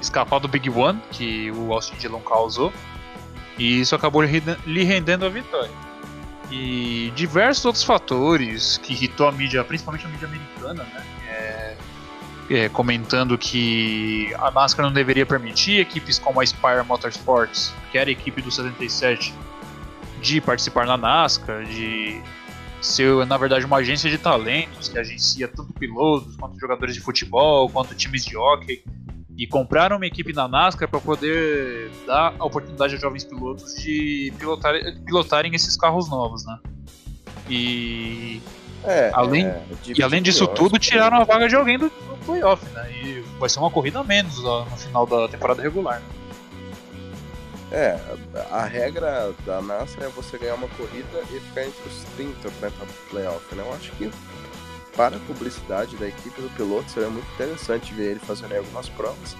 escapar 0.00 0.40
do 0.40 0.48
Big 0.48 0.70
One, 0.70 0.98
que 1.10 1.50
o 1.50 1.72
Austin 1.74 1.96
Dillon 1.96 2.20
causou. 2.20 2.72
E 3.58 3.80
isso 3.80 3.94
acabou 3.94 4.22
lhe 4.22 4.84
rendendo 4.84 5.26
a 5.26 5.28
vitória 5.28 5.70
e 6.50 7.12
diversos 7.14 7.64
outros 7.64 7.84
fatores 7.84 8.78
que 8.78 8.92
irritou 8.92 9.28
a 9.28 9.32
mídia, 9.32 9.62
principalmente 9.62 10.04
a 10.04 10.08
mídia 10.08 10.26
americana, 10.26 10.82
né? 10.82 11.06
É, 12.50 12.68
comentando 12.68 13.38
que 13.38 14.34
a 14.34 14.50
NASCAR 14.50 14.84
não 14.84 14.92
deveria 14.92 15.24
permitir 15.24 15.78
equipes 15.78 16.18
como 16.18 16.40
a 16.40 16.44
Spire 16.44 16.84
Motorsports, 16.84 17.72
que 17.92 17.96
era 17.96 18.10
a 18.10 18.12
equipe 18.12 18.42
do 18.42 18.50
77, 18.50 19.32
de 20.20 20.40
participar 20.40 20.84
na 20.84 20.96
NASCAR, 20.96 21.64
de 21.64 22.20
ser, 22.80 23.24
na 23.24 23.36
verdade, 23.36 23.64
uma 23.64 23.76
agência 23.76 24.10
de 24.10 24.18
talentos 24.18 24.88
que 24.88 24.98
agencia 24.98 25.46
tanto 25.46 25.72
pilotos, 25.74 26.34
quanto 26.34 26.58
jogadores 26.58 26.96
de 26.96 27.00
futebol, 27.00 27.70
quanto 27.70 27.94
times 27.94 28.24
de 28.24 28.36
hockey 28.36 28.82
e 29.40 29.46
compraram 29.46 29.96
uma 29.96 30.04
equipe 30.04 30.34
na 30.34 30.46
NASCAR 30.46 30.86
para 30.86 31.00
poder 31.00 31.90
dar 32.06 32.34
a 32.38 32.44
oportunidade 32.44 32.94
a 32.94 32.98
jovens 32.98 33.24
pilotos 33.24 33.74
de 33.76 34.34
pilotar, 34.38 34.74
pilotarem 35.06 35.54
esses 35.54 35.78
carros 35.78 36.10
novos, 36.10 36.44
né? 36.44 36.58
E 37.48 38.42
é, 38.84 39.10
além, 39.12 39.46
é, 39.46 39.62
e 39.96 40.02
além 40.02 40.22
disso 40.22 40.46
tudo, 40.46 40.78
tiraram 40.78 41.18
a 41.18 41.24
vaga 41.24 41.48
de 41.48 41.54
alguém 41.54 41.78
do, 41.78 41.88
do 41.88 42.24
playoff, 42.24 42.64
né? 42.70 42.90
E 42.92 43.20
vai 43.38 43.48
ser 43.48 43.58
uma 43.58 43.70
corrida 43.70 44.00
a 44.00 44.04
menos 44.04 44.42
no 44.42 44.64
final 44.76 45.06
da 45.06 45.28
temporada 45.28 45.60
regular. 45.60 46.00
Né? 46.00 46.20
É, 47.72 48.00
a 48.50 48.64
regra 48.64 49.32
da 49.46 49.62
NASCAR 49.62 50.06
é 50.06 50.08
você 50.08 50.36
ganhar 50.36 50.54
uma 50.54 50.68
corrida 50.68 51.22
e 51.30 51.38
ficar 51.38 51.64
entre 51.64 51.88
os 51.88 52.04
30 52.16 52.50
para 52.58 52.68
entrar 52.68 52.84
no 52.84 52.92
playoff, 53.10 53.54
né? 53.54 53.62
Eu 53.64 53.74
acho 53.74 53.92
que 53.92 54.10
para 54.96 55.16
a 55.16 55.20
publicidade 55.20 55.96
da 55.96 56.08
equipe 56.08 56.40
do 56.40 56.50
piloto, 56.50 56.90
seria 56.90 57.08
muito 57.08 57.30
interessante 57.34 57.94
ver 57.94 58.12
ele 58.12 58.20
fazendo 58.20 58.56
algumas 58.56 58.88
provas, 58.88 59.36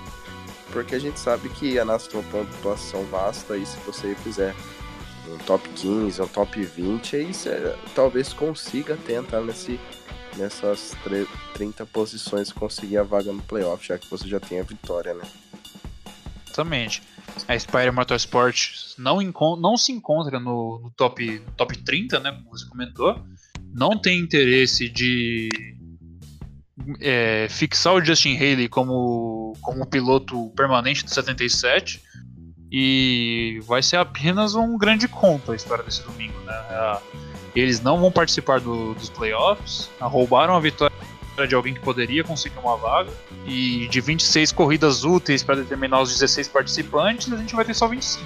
porque 0.70 0.94
a 0.94 0.98
gente 0.98 1.18
sabe 1.18 1.48
que 1.48 1.78
a 1.78 1.84
NASCAR 1.84 2.22
tem 2.22 2.40
uma 2.40 2.44
pontuação 2.44 3.04
vasta 3.06 3.56
e 3.56 3.66
se 3.66 3.76
você 3.78 4.14
fizer 4.16 4.54
um 5.32 5.38
top 5.38 5.68
15, 5.68 6.22
um 6.22 6.28
top 6.28 6.62
20, 6.62 7.16
aí 7.16 7.34
você 7.34 7.74
talvez 7.94 8.32
consiga 8.32 8.96
tentar 8.96 9.40
nesse, 9.40 9.78
nessas 10.36 10.94
30 11.54 11.86
posições 11.86 12.52
conseguir 12.52 12.98
a 12.98 13.02
vaga 13.02 13.32
no 13.32 13.42
playoff, 13.42 13.86
já 13.86 13.98
que 13.98 14.08
você 14.10 14.28
já 14.28 14.40
tem 14.40 14.60
a 14.60 14.62
vitória, 14.62 15.14
né? 15.14 15.24
Exatamente. 16.46 17.02
A 17.46 17.58
Spire 17.58 17.92
Motorsport 17.92 18.72
não, 18.98 19.20
não 19.56 19.76
se 19.76 19.92
encontra 19.92 20.40
no, 20.40 20.80
no, 20.80 20.90
top, 20.96 21.40
top 21.56 21.78
30, 21.78 22.18
né, 22.20 22.32
como 22.32 22.50
você 22.50 22.66
comentou, 22.66 23.24
não 23.72 23.96
tem 23.96 24.18
interesse 24.18 24.88
de 24.88 25.48
é, 27.00 27.46
fixar 27.48 27.94
o 27.94 28.04
Justin 28.04 28.36
Haley 28.36 28.68
como, 28.68 29.56
como 29.60 29.86
piloto 29.86 30.50
permanente 30.56 31.04
do 31.04 31.10
77 31.10 32.02
e 32.70 33.60
vai 33.66 33.82
ser 33.82 33.96
apenas 33.96 34.54
um 34.54 34.78
grande 34.78 35.08
conto 35.08 35.52
a 35.52 35.56
história 35.56 35.82
desse 35.82 36.02
domingo. 36.02 36.38
Né? 36.40 36.98
Eles 37.54 37.80
não 37.80 37.98
vão 37.98 38.12
participar 38.12 38.60
do, 38.60 38.94
dos 38.94 39.10
playoffs, 39.10 39.90
roubaram 40.00 40.54
a 40.54 40.60
vitória 40.60 40.94
de 41.48 41.54
alguém 41.54 41.72
que 41.74 41.80
poderia 41.80 42.22
conseguir 42.22 42.58
uma 42.58 42.76
vaga 42.76 43.10
e 43.46 43.88
de 43.88 44.00
26 44.00 44.52
corridas 44.52 45.04
úteis 45.04 45.42
para 45.42 45.56
determinar 45.56 46.00
os 46.00 46.12
16 46.12 46.48
participantes, 46.48 47.32
a 47.32 47.36
gente 47.36 47.54
vai 47.54 47.64
ter 47.64 47.74
só 47.74 47.88
25. 47.88 48.24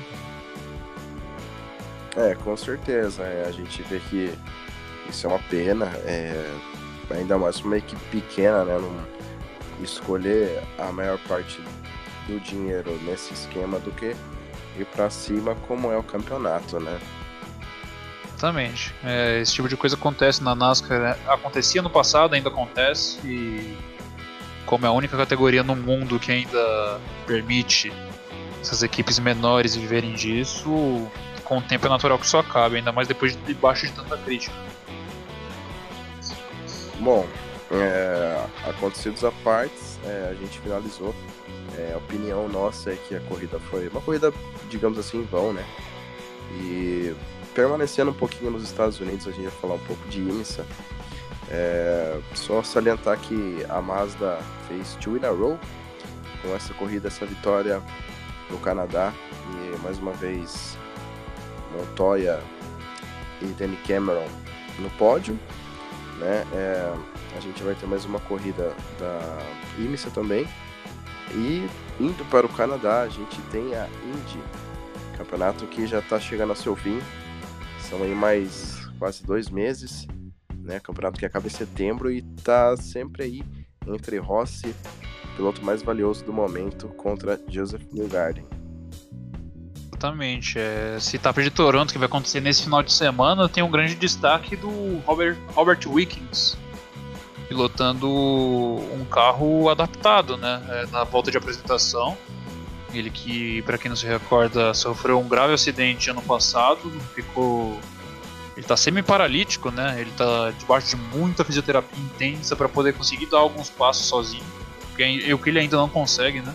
É, 2.16 2.34
com 2.34 2.56
certeza. 2.56 3.22
É, 3.22 3.46
a 3.48 3.52
gente 3.52 3.82
vê 3.82 4.00
que 4.10 4.32
isso 5.08 5.26
é 5.26 5.30
uma 5.30 5.38
pena, 5.38 5.86
é, 6.04 6.52
ainda 7.10 7.38
mais 7.38 7.60
uma 7.60 7.78
equipe 7.78 8.02
pequena, 8.10 8.64
né? 8.64 8.78
Não 8.78 9.14
escolher 9.82 10.62
a 10.78 10.92
maior 10.92 11.18
parte 11.28 11.60
do 12.28 12.40
dinheiro 12.40 12.98
nesse 13.02 13.34
esquema 13.34 13.78
do 13.80 13.90
que 13.92 14.14
ir 14.76 14.86
para 14.86 15.10
cima 15.10 15.54
como 15.66 15.90
é 15.92 15.96
o 15.96 16.02
campeonato, 16.02 16.78
né? 16.80 16.98
Exatamente. 18.36 18.94
É, 19.04 19.40
esse 19.40 19.54
tipo 19.54 19.68
de 19.68 19.76
coisa 19.76 19.96
acontece 19.96 20.42
na 20.42 20.54
NASCAR, 20.54 21.00
né? 21.00 21.16
acontecia 21.26 21.80
no 21.80 21.88
passado, 21.88 22.34
ainda 22.34 22.48
acontece 22.48 23.18
e 23.24 23.76
como 24.66 24.86
é 24.86 24.88
a 24.88 24.92
única 24.92 25.16
categoria 25.16 25.62
no 25.62 25.76
mundo 25.76 26.18
que 26.18 26.32
ainda 26.32 27.00
permite 27.26 27.92
essas 28.60 28.82
equipes 28.82 29.18
menores 29.18 29.76
viverem 29.76 30.14
disso, 30.14 31.08
com 31.44 31.58
o 31.58 31.62
tempo 31.62 31.86
é 31.86 31.88
natural 31.88 32.18
que 32.18 32.26
isso 32.26 32.38
acabe, 32.38 32.76
ainda 32.76 32.92
mais 32.92 33.06
depois 33.06 33.36
de 33.36 33.42
debaixo 33.42 33.86
de 33.86 33.92
tanta 33.92 34.16
crítica. 34.16 34.54
Bom, 36.98 37.26
é, 37.70 38.44
acontecidos 38.68 39.24
a 39.24 39.32
partes, 39.42 39.98
é, 40.04 40.28
a 40.30 40.34
gente 40.34 40.58
finalizou. 40.60 41.14
É, 41.76 41.92
a 41.92 41.98
opinião 41.98 42.48
nossa 42.48 42.92
é 42.92 42.96
que 42.96 43.16
a 43.16 43.20
corrida 43.20 43.58
foi 43.58 43.88
uma 43.88 44.00
corrida, 44.00 44.32
digamos 44.70 44.98
assim, 44.98 45.22
em 45.22 45.24
vão, 45.24 45.52
né? 45.52 45.64
E 46.52 47.14
permanecendo 47.54 48.10
um 48.10 48.14
pouquinho 48.14 48.50
nos 48.50 48.62
Estados 48.62 49.00
Unidos, 49.00 49.26
a 49.26 49.30
gente 49.30 49.44
vai 49.44 49.60
falar 49.60 49.74
um 49.74 49.86
pouco 49.86 50.06
de 50.08 50.20
IMSA. 50.20 50.64
É, 51.50 52.20
só 52.34 52.62
salientar 52.62 53.18
que 53.18 53.64
a 53.68 53.80
Mazda 53.80 54.38
fez 54.68 54.96
two 55.00 55.16
in 55.16 55.24
a 55.24 55.30
row 55.30 55.58
com 56.42 56.54
essa 56.54 56.72
corrida, 56.74 57.08
essa 57.08 57.26
vitória 57.26 57.82
no 58.50 58.58
Canadá. 58.58 59.12
E 59.50 59.78
mais 59.82 59.98
uma 59.98 60.12
vez 60.12 60.78
Montoya 61.72 62.40
e 63.42 63.46
Danny 63.46 63.76
Cameron 63.86 64.28
no 64.78 64.90
pódio. 64.90 65.38
Né? 66.18 66.44
É, 66.52 66.94
a 67.36 67.40
gente 67.40 67.62
vai 67.62 67.74
ter 67.74 67.86
mais 67.86 68.04
uma 68.04 68.20
corrida 68.20 68.72
da 68.98 69.38
IMSA 69.78 70.10
também. 70.10 70.46
E 71.34 71.66
indo 72.00 72.24
para 72.30 72.46
o 72.46 72.48
Canadá, 72.48 73.02
a 73.02 73.08
gente 73.08 73.40
tem 73.50 73.74
a 73.74 73.88
Indy, 73.88 74.40
campeonato 75.16 75.66
que 75.66 75.86
já 75.86 75.98
está 75.98 76.20
chegando 76.20 76.50
ao 76.50 76.56
seu 76.56 76.76
fim. 76.76 77.00
São 77.80 78.02
aí 78.02 78.14
mais 78.14 78.86
quase 78.98 79.24
dois 79.24 79.50
meses, 79.50 80.06
né? 80.58 80.80
Campeonato 80.80 81.18
que 81.18 81.26
acaba 81.26 81.46
em 81.46 81.50
setembro 81.50 82.10
e 82.10 82.24
está 82.36 82.76
sempre 82.76 83.24
aí 83.24 83.42
entre 83.86 84.18
Rossi, 84.18 84.74
piloto 85.36 85.62
mais 85.64 85.82
valioso 85.82 86.24
do 86.24 86.32
momento, 86.32 86.88
contra 86.88 87.40
Joseph 87.48 87.84
Newgarden. 87.92 88.46
Exatamente. 90.04 90.58
É, 90.58 90.94
essa 90.96 91.16
etapa 91.16 91.42
de 91.42 91.50
Toronto 91.50 91.92
que 91.92 91.98
vai 91.98 92.06
acontecer 92.06 92.40
nesse 92.40 92.62
final 92.64 92.82
de 92.82 92.92
semana 92.92 93.48
tem 93.48 93.62
um 93.62 93.70
grande 93.70 93.94
destaque 93.94 94.54
do 94.54 94.98
Robert, 95.06 95.38
Robert 95.54 95.80
Wickens, 95.86 96.58
pilotando 97.48 98.08
um 98.08 99.04
carro 99.10 99.70
adaptado, 99.70 100.36
né? 100.36 100.62
É, 100.68 100.86
na 100.88 101.04
volta 101.04 101.30
de 101.30 101.38
apresentação. 101.38 102.16
Ele 102.92 103.10
que, 103.10 103.62
para 103.62 103.78
quem 103.78 103.88
não 103.88 103.96
se 103.96 104.06
recorda, 104.06 104.72
sofreu 104.74 105.18
um 105.18 105.26
grave 105.26 105.54
acidente 105.54 106.10
ano 106.10 106.22
passado, 106.22 106.90
ficou 107.14 107.80
ele 108.56 108.64
tá 108.64 108.76
semi-paralítico, 108.76 109.70
né? 109.72 110.00
Ele 110.00 110.12
tá 110.12 110.52
debaixo 110.56 110.94
de 110.94 110.96
muita 110.96 111.44
fisioterapia 111.44 111.98
intensa 111.98 112.54
para 112.54 112.68
poder 112.68 112.92
conseguir 112.92 113.26
dar 113.26 113.38
alguns 113.38 113.68
passos 113.68 114.06
sozinho, 114.06 114.44
é 114.96 115.34
o 115.34 115.38
que 115.38 115.50
ele 115.50 115.58
ainda 115.58 115.76
não 115.76 115.88
consegue, 115.88 116.40
né? 116.40 116.54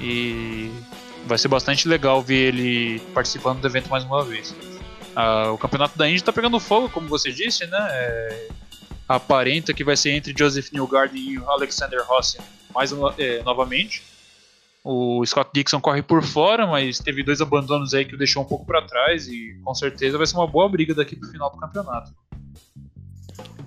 E 0.00 0.70
vai 1.26 1.38
ser 1.38 1.48
bastante 1.48 1.88
legal 1.88 2.22
ver 2.22 2.54
ele 2.54 3.00
participando 3.12 3.60
do 3.60 3.66
evento 3.66 3.90
mais 3.90 4.04
uma 4.04 4.24
vez. 4.24 4.54
Ah, 5.14 5.50
o 5.50 5.58
campeonato 5.58 5.98
da 5.98 6.08
Indy 6.08 6.22
tá 6.22 6.32
pegando 6.32 6.60
fogo, 6.60 6.88
como 6.88 7.08
você 7.08 7.32
disse, 7.32 7.66
né? 7.66 7.88
É, 7.90 8.48
aparenta 9.08 9.72
que 9.72 9.84
vai 9.84 9.96
ser 9.96 10.10
entre 10.10 10.34
Joseph 10.36 10.70
Newgarden 10.72 11.20
e 11.20 11.36
Alexander 11.46 12.02
Rossi 12.04 12.38
mais 12.74 12.92
é, 13.18 13.42
novamente. 13.42 14.02
O 14.84 15.24
Scott 15.26 15.50
Dixon 15.52 15.80
corre 15.80 16.02
por 16.02 16.22
fora, 16.22 16.66
mas 16.66 16.98
teve 16.98 17.24
dois 17.24 17.40
abandonos 17.40 17.92
aí 17.92 18.04
que 18.04 18.14
o 18.14 18.18
deixou 18.18 18.42
um 18.42 18.46
pouco 18.46 18.64
para 18.64 18.82
trás 18.82 19.26
e 19.26 19.58
com 19.64 19.74
certeza 19.74 20.16
vai 20.16 20.26
ser 20.26 20.36
uma 20.36 20.46
boa 20.46 20.68
briga 20.68 20.94
daqui 20.94 21.16
pro 21.16 21.28
final 21.28 21.50
do 21.50 21.58
campeonato. 21.58 22.14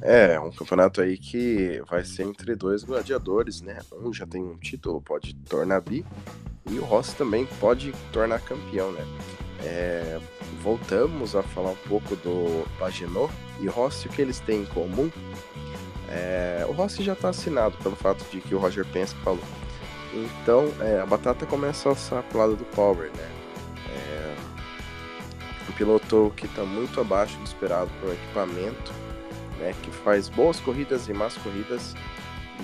É, 0.01 0.39
um 0.39 0.49
campeonato 0.51 1.01
aí 1.01 1.17
que 1.17 1.81
vai 1.89 2.05
ser 2.05 2.23
entre 2.23 2.55
dois 2.55 2.83
gladiadores, 2.85 3.61
né? 3.61 3.79
Um 3.91 4.13
já 4.13 4.25
tem 4.25 4.41
um 4.41 4.57
título, 4.57 5.01
pode 5.01 5.33
tornar 5.35 5.81
bi, 5.81 6.05
e 6.69 6.79
o 6.79 6.83
Rossi 6.83 7.15
também 7.15 7.45
pode 7.59 7.91
tornar 8.11 8.39
campeão, 8.41 8.91
né? 8.91 9.05
É, 9.61 10.19
voltamos 10.61 11.35
a 11.35 11.43
falar 11.43 11.71
um 11.71 11.87
pouco 11.87 12.15
do 12.17 12.65
Paginot 12.77 13.33
e 13.59 13.67
Rossi, 13.67 14.07
o 14.07 14.09
que 14.09 14.21
eles 14.21 14.39
têm 14.39 14.61
em 14.61 14.65
comum? 14.65 15.11
É, 16.09 16.65
o 16.67 16.71
Rossi 16.71 17.03
já 17.03 17.13
está 17.13 17.29
assinado 17.29 17.77
pelo 17.77 17.95
fato 17.95 18.23
de 18.31 18.41
que 18.41 18.55
o 18.55 18.59
Roger 18.59 18.85
Penske 18.85 19.19
falou. 19.21 19.43
Então 20.13 20.71
é, 20.79 20.99
a 20.99 21.05
batata 21.05 21.45
começa 21.45 21.89
a 21.89 21.91
assar 21.91 22.23
pro 22.23 22.39
lado 22.39 22.55
do 22.55 22.65
Power, 22.65 23.11
né? 23.15 23.29
É, 23.89 24.35
um 25.69 25.73
piloto 25.73 26.33
que 26.35 26.45
está 26.45 26.63
muito 26.63 26.99
abaixo 26.99 27.37
do 27.37 27.43
esperado 27.43 27.91
o 28.03 28.11
equipamento, 28.11 28.91
né? 29.59 29.75
Que 29.83 29.91
faz 29.91 30.29
boas 30.29 30.59
corridas 30.59 31.07
e 31.07 31.13
más 31.13 31.37
corridas. 31.37 31.93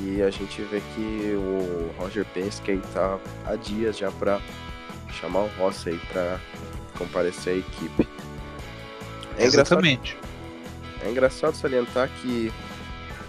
E 0.02 0.22
a 0.22 0.30
gente 0.30 0.62
vê 0.64 0.82
que 0.94 1.36
o 1.36 1.92
Roger 1.98 2.26
Penske 2.34 2.72
está 2.72 3.18
há 3.46 3.56
dias 3.56 3.98
já 3.98 4.12
para 4.12 4.42
chamar 5.12 5.42
o 5.42 5.48
Rossi 5.58 5.90
aí 5.90 6.00
para 6.12 6.40
comparecer 6.98 7.54
à 7.54 7.58
equipe. 7.58 8.08
É 9.38 9.46
Exatamente. 9.46 10.18
É 11.02 11.10
engraçado 11.10 11.56
salientar 11.56 12.10
que 12.22 12.52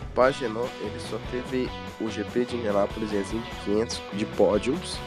o 0.03 0.15
Pagenot 0.15 0.71
ele 0.81 1.01
só 1.01 1.19
teve 1.31 1.69
o 2.01 2.11
GP 2.11 2.45
de 2.45 2.57
Indianápolis 2.57 3.13
e 3.13 3.19
as 3.19 3.33
Indy 3.33 3.51
500 3.65 4.03
de 4.15 4.25
pódios 4.25 4.99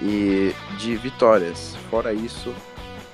e 0.00 0.54
de 0.78 0.96
vitórias. 0.96 1.76
Fora 1.90 2.12
isso, 2.12 2.54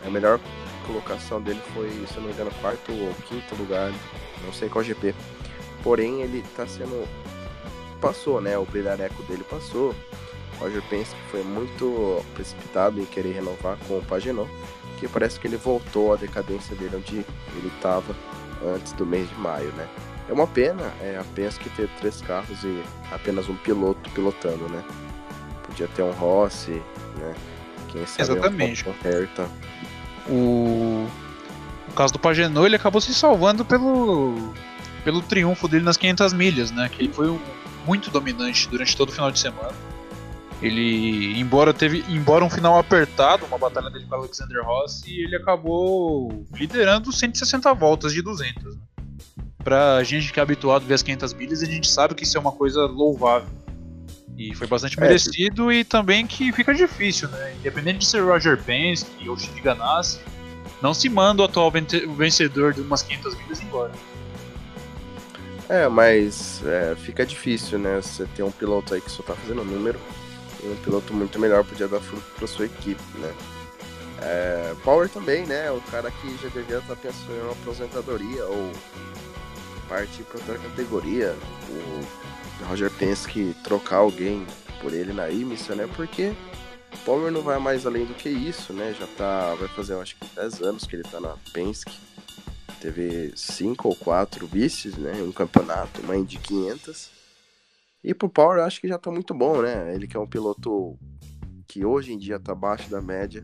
a 0.07 0.11
melhor 0.11 0.40
colocação 0.87 1.40
dele 1.40 1.61
foi, 1.72 1.88
se 2.07 2.16
não 2.16 2.24
me 2.24 2.33
engano, 2.33 2.50
quarto 2.61 2.92
ou 2.92 3.14
quinto 3.27 3.55
lugar, 3.57 3.92
não 4.44 4.53
sei 4.53 4.68
qual 4.68 4.85
GP. 4.85 5.14
Porém, 5.83 6.22
ele 6.22 6.38
está 6.38 6.66
sendo. 6.66 7.07
Passou, 8.00 8.40
né? 8.40 8.57
O 8.59 8.64
brilhareco 8.64 9.22
dele 9.24 9.44
passou. 9.44 9.94
Roger 10.59 10.83
Penske 10.88 11.16
foi 11.30 11.42
muito 11.42 12.24
precipitado 12.35 13.00
em 13.00 13.04
querer 13.04 13.33
renovar 13.33 13.76
com 13.88 13.98
o 13.98 14.04
Pagenot, 14.04 14.50
que 14.98 15.09
parece 15.09 15.38
que 15.38 15.46
ele 15.46 15.57
voltou 15.57 16.12
à 16.12 16.16
decadência 16.16 16.76
dele 16.76 16.96
onde 16.96 17.16
ele 17.16 17.72
estava 17.74 18.14
antes 18.74 18.92
do 18.92 19.04
mês 19.04 19.28
de 19.28 19.35
maio, 19.37 19.72
né? 19.72 19.88
É 20.28 20.33
uma 20.33 20.46
pena, 20.46 20.92
é 21.02 21.18
a 21.18 21.24
Penske 21.35 21.68
ter 21.70 21.88
três 21.98 22.20
carros 22.22 22.62
e 22.64 22.83
apenas 23.12 23.48
um 23.48 23.57
piloto 23.57 24.09
pilotando, 24.11 24.68
né? 24.68 24.83
Podia 25.64 25.88
ter 25.88 26.02
um 26.02 26.12
Rossi, 26.12 26.83
né? 27.18 27.35
Quem 27.88 28.07
sabe 28.07 28.22
Exatamente. 28.22 28.88
Um 28.88 28.94
Herta. 29.07 29.48
O... 30.28 31.07
o 31.88 31.92
caso 31.94 32.12
do 32.12 32.18
Pagenot, 32.18 32.64
ele 32.64 32.76
acabou 32.76 33.00
se 33.00 33.12
salvando 33.12 33.64
pelo 33.64 34.54
pelo 35.04 35.20
triunfo 35.20 35.68
dele 35.68 35.85
nas 35.85 35.98
500 35.98 36.33
milhas, 36.33 36.70
né? 36.70 36.88
Que 36.88 37.02
ele 37.02 37.12
foi 37.12 37.28
um, 37.28 37.38
muito 37.87 38.11
dominante 38.11 38.68
durante 38.68 38.97
todo 38.97 39.09
o 39.11 39.12
final 39.12 39.31
de 39.31 39.38
semana. 39.38 39.73
Ele, 40.62 41.38
embora 41.38 41.75
teve, 41.75 42.05
embora 42.09 42.44
um 42.44 42.51
final 42.51 42.79
apertado, 42.79 43.44
uma 43.44 43.59
batalha 43.59 43.90
dele 43.90 44.07
com 44.07 44.14
Alexander 44.14 44.64
Rossi, 44.64 45.20
ele 45.20 45.37
acabou 45.37 46.47
liderando 46.55 47.12
160 47.12 47.75
voltas 47.75 48.12
de 48.12 48.23
200. 48.23 48.77
Né? 48.77 48.83
Pra 49.62 50.03
gente 50.03 50.33
que 50.33 50.40
é 50.40 50.42
habituado 50.42 50.85
a 50.85 50.87
ver 50.87 50.94
as 50.94 51.03
500 51.03 51.35
milhas, 51.35 51.62
a 51.62 51.66
gente 51.66 51.90
sabe 51.90 52.14
que 52.14 52.23
isso 52.23 52.37
é 52.37 52.40
uma 52.40 52.53
coisa 52.53 52.87
louvável. 52.87 53.49
E 54.37 54.55
foi 54.55 54.66
bastante 54.66 54.99
é, 54.99 55.01
merecido 55.01 55.70
e 55.73 55.85
também 55.85 56.27
que 56.27 56.51
fica 56.53 56.75
difícil, 56.75 57.29
né? 57.29 57.55
Independente 57.57 57.99
de 57.99 58.07
ser 58.07 58.20
Roger 58.20 58.61
Penske 58.61 59.29
ou 59.29 59.38
Steve 59.38 59.61
Ganassi, 59.61 60.18
não 60.83 60.92
se 60.92 61.09
manda 61.09 61.42
o 61.42 61.44
atual 61.44 61.70
vencedor 61.70 62.73
de 62.73 62.81
umas 62.81 63.03
500 63.03 63.37
milhas 63.37 63.62
embora. 63.62 63.92
É, 65.68 65.88
mas 65.88 66.62
é, 66.66 66.94
fica 66.96 67.24
difícil, 67.24 67.79
né? 67.79 68.00
Você 68.00 68.27
ter 68.35 68.42
um 68.42 68.50
piloto 68.50 68.94
aí 68.94 69.00
que 69.00 69.11
só 69.11 69.22
tá 69.22 69.35
fazendo 69.35 69.64
número 69.64 69.98
um 70.70 70.77
piloto 70.77 71.12
muito 71.12 71.38
melhor 71.38 71.64
podia 71.64 71.88
dar 71.88 72.00
fruto 72.00 72.24
para 72.37 72.46
sua 72.46 72.66
equipe, 72.66 73.03
né? 73.18 73.35
É, 74.20 74.74
Power 74.83 75.09
também, 75.09 75.46
né? 75.46 75.70
O 75.70 75.81
cara 75.83 76.11
que 76.11 76.37
já 76.42 76.48
devia 76.48 76.79
estar 76.79 76.96
pensando 76.96 77.37
em 77.37 77.42
uma 77.42 77.53
aposentadoria 77.53 78.46
ou 78.46 78.72
partir 79.88 80.22
para 80.22 80.38
outra 80.38 80.59
categoria. 80.59 81.37
O 81.68 82.64
Roger 82.66 82.90
Penske 82.90 83.55
trocar 83.62 83.96
alguém 83.96 84.46
por 84.81 84.92
ele 84.92 85.12
na 85.12 85.29
IMSA, 85.29 85.74
né? 85.74 85.88
Porque 85.94 86.33
Power 87.05 87.31
não 87.31 87.42
vai 87.42 87.59
mais 87.59 87.87
além 87.87 88.07
do 88.07 88.14
que 88.14 88.29
isso, 88.29 88.72
né? 88.72 88.94
Já 88.98 89.07
tá, 89.07 89.55
vai 89.55 89.68
fazer 89.68 89.94
acho 89.96 90.16
que 90.16 90.27
10 90.35 90.62
anos 90.62 90.87
que 90.87 90.96
ele 90.96 91.03
tá 91.03 91.20
na 91.20 91.37
Penske. 91.53 91.92
Teve 92.85 93.33
cinco 93.35 93.88
ou 93.88 93.97
quatro 93.97 94.47
vices, 94.47 94.99
né? 94.99 95.14
Um 95.23 95.33
campeonato, 95.33 96.03
uma 96.03 96.14
Indy 96.14 96.37
500. 96.37 97.11
E 98.05 98.12
pro 98.12 98.29
Power 98.29 98.59
eu 98.59 98.64
acho 98.64 98.79
que 98.79 98.87
já 98.87 98.99
tá 98.99 99.11
muito 99.11 99.33
bom, 99.33 99.62
né? 99.62 99.94
Ele 99.94 100.07
que 100.07 100.14
é 100.14 100.20
um 100.20 100.27
piloto 100.27 100.99
que 101.66 101.83
hoje 101.83 102.12
em 102.12 102.18
dia 102.18 102.38
tá 102.38 102.53
abaixo 102.53 102.90
da 102.90 103.01
média, 103.01 103.42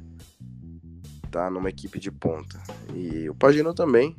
tá 1.31 1.49
numa 1.49 1.71
equipe 1.71 1.99
de 1.99 2.11
ponta. 2.11 2.63
E 2.95 3.31
o 3.31 3.35
Pagino 3.35 3.73
também, 3.73 4.15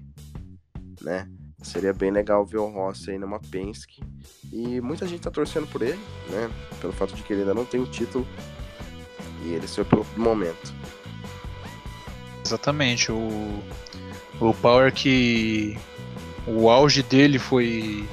né? 1.00 1.30
Seria 1.62 1.94
bem 1.94 2.10
legal 2.10 2.44
ver 2.44 2.58
o 2.58 2.66
Rossi 2.66 3.12
aí 3.12 3.20
numa 3.20 3.40
Penske. 3.40 4.02
E 4.52 4.82
muita 4.82 5.08
gente 5.08 5.22
tá 5.22 5.30
torcendo 5.30 5.68
por 5.68 5.84
ele, 5.84 6.02
né? 6.32 6.50
Pelo 6.80 6.94
fato 6.94 7.14
de 7.14 7.22
que 7.22 7.32
ele 7.32 7.42
ainda 7.42 7.54
não 7.54 7.64
tem 7.64 7.80
o 7.80 7.86
título. 7.86 8.26
E 9.46 9.50
ele 9.50 9.68
ser 9.68 9.82
o 9.82 9.86
piloto 9.86 10.10
do 10.16 10.20
momento. 10.20 10.74
Exatamente. 12.44 13.12
O, 13.12 13.62
o 14.50 14.54
Power 14.54 14.94
que. 14.94 15.78
O 16.48 16.70
auge 16.72 17.04
dele 17.04 17.38
foi 17.38 18.04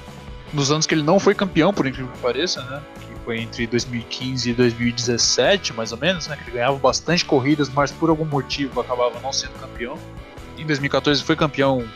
nos 0.52 0.70
anos 0.70 0.86
que 0.86 0.94
ele 0.94 1.02
não 1.02 1.18
foi 1.18 1.34
campeão, 1.34 1.72
por 1.72 1.86
incrível 1.86 2.12
que 2.12 2.18
pareça, 2.18 2.62
né? 2.64 2.82
Que 3.00 3.24
foi 3.24 3.40
entre 3.40 3.66
2015 3.66 4.50
e 4.50 4.54
2017, 4.54 5.72
mais 5.72 5.92
ou 5.92 5.98
menos, 5.98 6.26
né? 6.26 6.36
Que 6.36 6.44
ele 6.44 6.52
ganhava 6.52 6.76
bastante 6.78 7.24
corridas, 7.24 7.68
mas 7.68 7.90
por 7.90 8.10
algum 8.10 8.24
motivo 8.24 8.80
acabava 8.80 9.18
não 9.20 9.32
sendo 9.32 9.52
campeão. 9.58 9.98
Em 10.56 10.66
2014 10.66 11.22
foi 11.22 11.36
campeão 11.36 11.86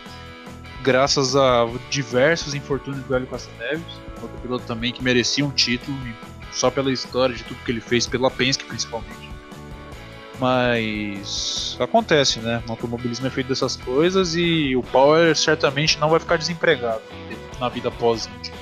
graças 0.82 1.36
a 1.36 1.68
diversos 1.90 2.54
infortúnios 2.54 3.04
do 3.04 3.14
Hélio 3.14 3.28
Neves, 3.58 3.84
outro 4.20 4.38
piloto 4.40 4.64
também 4.66 4.92
que 4.92 5.02
merecia 5.02 5.44
um 5.44 5.50
título, 5.50 5.96
só 6.52 6.70
pela 6.70 6.92
história 6.92 7.34
de 7.34 7.44
tudo 7.44 7.60
que 7.64 7.70
ele 7.70 7.80
fez, 7.80 8.06
pela 8.06 8.30
Penske 8.30 8.64
principalmente. 8.64 9.31
Mas 10.38 11.76
acontece, 11.78 12.40
né? 12.40 12.62
O 12.66 12.72
automobilismo 12.72 13.26
é 13.26 13.30
feito 13.30 13.48
dessas 13.48 13.76
coisas 13.76 14.34
e 14.34 14.74
o 14.74 14.82
Power 14.82 15.36
certamente 15.36 15.98
não 15.98 16.08
vai 16.08 16.18
ficar 16.18 16.36
desempregado 16.36 17.02
na 17.60 17.68
vida 17.68 17.90
pós 17.90 18.26
-índia. 18.26 18.52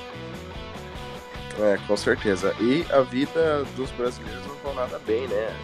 É, 1.59 1.77
com 1.87 1.95
certeza. 1.97 2.55
E 2.59 2.85
a 2.91 3.01
vida 3.01 3.63
dos 3.75 3.91
brasileiros 3.91 4.45
não 4.45 4.55
tá 4.55 4.73
nada 4.73 4.99
bem, 5.05 5.27
né? 5.27 5.55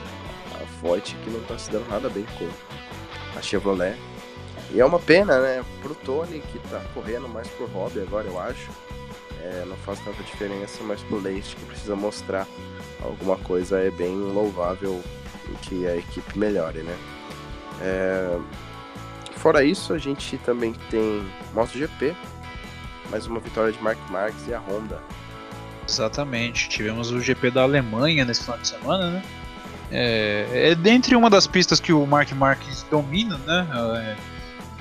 A 0.56 0.65
Forte 0.82 1.15
que 1.24 1.30
não 1.30 1.41
tá 1.41 1.58
se 1.58 1.72
dando 1.72 1.88
nada 1.89 2.10
bem 2.10 2.26
com 2.38 2.50
a 3.38 3.41
Chevrolet. 3.41 3.96
E 4.72 4.80
é 4.80 4.86
uma 4.86 5.00
pena, 5.00 5.39
né? 5.39 5.63
Pro 5.82 5.96
Tony, 5.96 6.39
que 6.39 6.60
tá 6.70 6.82
correndo 6.93 7.28
mais 7.28 7.48
por 7.50 7.70
hobby 7.70 8.02
agora, 8.02 8.28
eu 8.28 8.39
acho. 8.39 8.70
É, 9.41 9.63
não 9.65 9.78
faz 9.78 10.00
tanta 10.00 10.22
diferença, 10.24 10.84
mas 10.84 11.02
pro 11.04 11.20
Leite, 11.20 11.56
que 11.56 11.65
precisa 11.65 11.96
mostrar 11.96 12.46
alguma 13.02 13.38
coisa, 13.38 13.80
é 13.80 13.89
bem 13.89 14.15
louvável 14.15 15.02
que 15.62 15.88
a 15.88 15.95
equipe 15.95 16.38
melhore, 16.38 16.79
né? 16.79 16.97
É... 17.81 18.39
Fora 19.36 19.63
isso, 19.63 19.93
a 19.93 19.97
gente 19.97 20.38
também 20.39 20.73
tem 20.89 21.25
MotoGP, 21.53 22.15
mais 23.10 23.27
uma 23.27 23.39
vitória 23.39 23.71
de 23.71 23.81
Mark 23.81 23.99
Marques 24.10 24.47
e 24.47 24.53
a 24.53 24.60
Honda. 24.60 25.01
Exatamente, 25.88 26.67
tivemos 26.67 27.12
o 27.12 27.21
GP 27.21 27.51
da 27.51 27.62
Alemanha 27.62 28.25
nesse 28.25 28.43
final 28.43 28.57
de 28.57 28.67
semana, 28.67 29.12
né? 29.12 29.23
É, 29.89 30.71
é 30.71 30.75
dentre 30.75 31.15
uma 31.15 31.29
das 31.29 31.47
pistas 31.47 31.79
que 31.79 31.93
o 31.93 32.05
Mark 32.05 32.31
Marques 32.33 32.83
domina, 32.89 33.38
né? 33.45 33.67
É, 33.71 34.15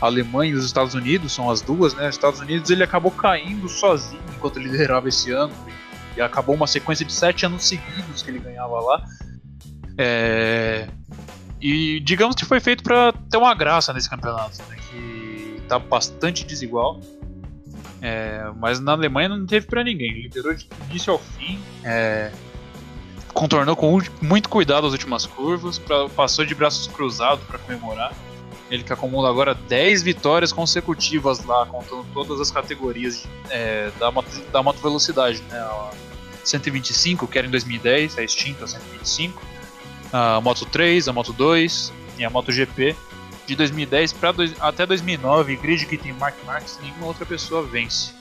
a 0.00 0.06
Alemanha 0.06 0.52
e 0.52 0.54
os 0.54 0.64
Estados 0.64 0.94
Unidos 0.94 1.32
são 1.32 1.50
as 1.50 1.60
duas, 1.60 1.94
né? 1.94 2.08
Os 2.08 2.14
Estados 2.14 2.40
Unidos 2.40 2.70
ele 2.70 2.82
acabou 2.82 3.10
caindo 3.10 3.68
sozinho 3.68 4.22
enquanto 4.34 4.58
liderava 4.58 5.08
esse 5.08 5.30
ano 5.30 5.52
e 6.16 6.20
acabou 6.20 6.54
uma 6.54 6.66
sequência 6.66 7.04
de 7.04 7.12
sete 7.12 7.46
anos 7.46 7.66
seguidos 7.66 8.22
que 8.22 8.30
ele 8.30 8.38
ganhava 8.38 8.80
lá. 8.80 9.04
É, 9.98 10.88
e 11.60 12.00
digamos 12.00 12.36
que 12.36 12.44
foi 12.44 12.60
feito 12.60 12.82
para 12.82 13.12
ter 13.12 13.36
uma 13.36 13.54
graça 13.54 13.92
nesse 13.92 14.08
campeonato, 14.08 14.58
né? 14.68 14.76
Que 14.90 15.62
tá 15.68 15.78
bastante 15.78 16.44
desigual. 16.44 17.00
É, 18.00 18.50
mas 18.56 18.78
na 18.78 18.92
Alemanha 18.92 19.28
não 19.28 19.46
teve 19.46 19.66
para 19.66 19.82
ninguém. 19.82 20.12
Liderou 20.22 20.54
de 20.54 20.68
início 20.90 21.12
ao 21.12 21.18
fim. 21.18 21.58
É, 21.82 22.30
contornou 23.32 23.74
com 23.74 24.00
muito 24.20 24.48
cuidado 24.48 24.86
as 24.86 24.92
últimas 24.92 25.24
curvas. 25.24 25.78
Pra, 25.78 26.08
passou 26.10 26.44
de 26.44 26.54
braços 26.54 26.86
cruzados 26.86 27.44
para 27.44 27.58
comemorar. 27.58 28.12
Ele 28.70 28.82
que 28.82 28.92
acumula 28.92 29.30
agora 29.30 29.54
10 29.54 30.02
vitórias 30.02 30.52
consecutivas 30.52 31.44
lá, 31.44 31.66
contando 31.66 32.04
todas 32.12 32.40
as 32.40 32.50
categorias 32.50 33.26
é, 33.48 33.90
da, 33.98 34.12
da 34.52 34.62
moto 34.62 34.80
velocidade. 34.80 35.40
Né? 35.48 35.58
A 35.58 35.90
125, 36.44 37.26
que 37.26 37.38
era 37.38 37.46
em 37.46 37.50
2010, 37.50 38.18
a 38.18 38.22
extinta 38.22 38.66
125 38.66 39.55
a 40.12 40.40
Moto 40.40 40.64
3, 40.66 41.08
a 41.08 41.12
Moto 41.12 41.32
2 41.32 41.92
e 42.18 42.24
a 42.24 42.30
Moto 42.30 42.52
GP. 42.52 42.96
De 43.46 43.54
2010 43.54 44.12
para 44.14 44.34
até 44.58 44.84
2009, 44.84 45.56
grid 45.56 45.86
que 45.86 45.96
tem 45.96 46.12
Mark 46.12 46.34
Marques, 46.44 46.80
nenhuma 46.82 47.06
outra 47.06 47.24
pessoa 47.24 47.62
vence. 47.62 48.12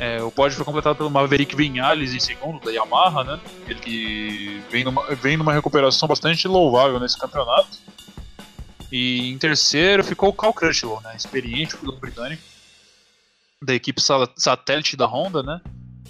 É, 0.00 0.22
o 0.22 0.30
pódio 0.30 0.56
foi 0.56 0.64
completado 0.64 0.96
pelo 0.96 1.10
Maverick 1.10 1.54
Vinhales 1.54 2.12
em 2.12 2.20
segundo 2.20 2.60
da 2.64 2.70
Yamaha, 2.70 3.24
né? 3.24 3.40
Ele 3.66 3.80
que 3.80 4.62
vem 4.70 4.84
numa, 4.84 5.04
vem 5.14 5.36
numa 5.36 5.52
recuperação 5.52 6.08
bastante 6.08 6.46
louvável 6.46 6.98
nesse 6.98 7.18
campeonato. 7.18 7.78
E 8.90 9.30
em 9.30 9.38
terceiro 9.38 10.02
ficou 10.02 10.30
o 10.30 10.32
Cal 10.32 10.52
Crutchlow, 10.52 11.00
né? 11.02 11.14
Experiente 11.16 11.76
piloto 11.76 12.00
britânico 12.00 12.42
da 13.60 13.74
equipe 13.74 14.00
satélite 14.36 14.96
da 14.96 15.06
Honda, 15.06 15.42
né? 15.42 15.60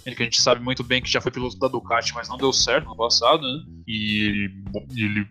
Ele 0.04 0.16
que 0.16 0.22
a 0.22 0.24
gente 0.24 0.40
sabe 0.40 0.62
muito 0.62 0.82
bem 0.82 1.02
que 1.02 1.10
já 1.10 1.20
foi 1.20 1.30
piloto 1.30 1.58
da 1.58 1.68
Ducati, 1.68 2.14
mas 2.14 2.28
não 2.28 2.36
deu 2.36 2.52
certo 2.52 2.86
no 2.86 2.96
passado, 2.96 3.42
né? 3.42 3.64
E 3.86 4.22
ele, 4.22 4.54
ele 4.96 5.28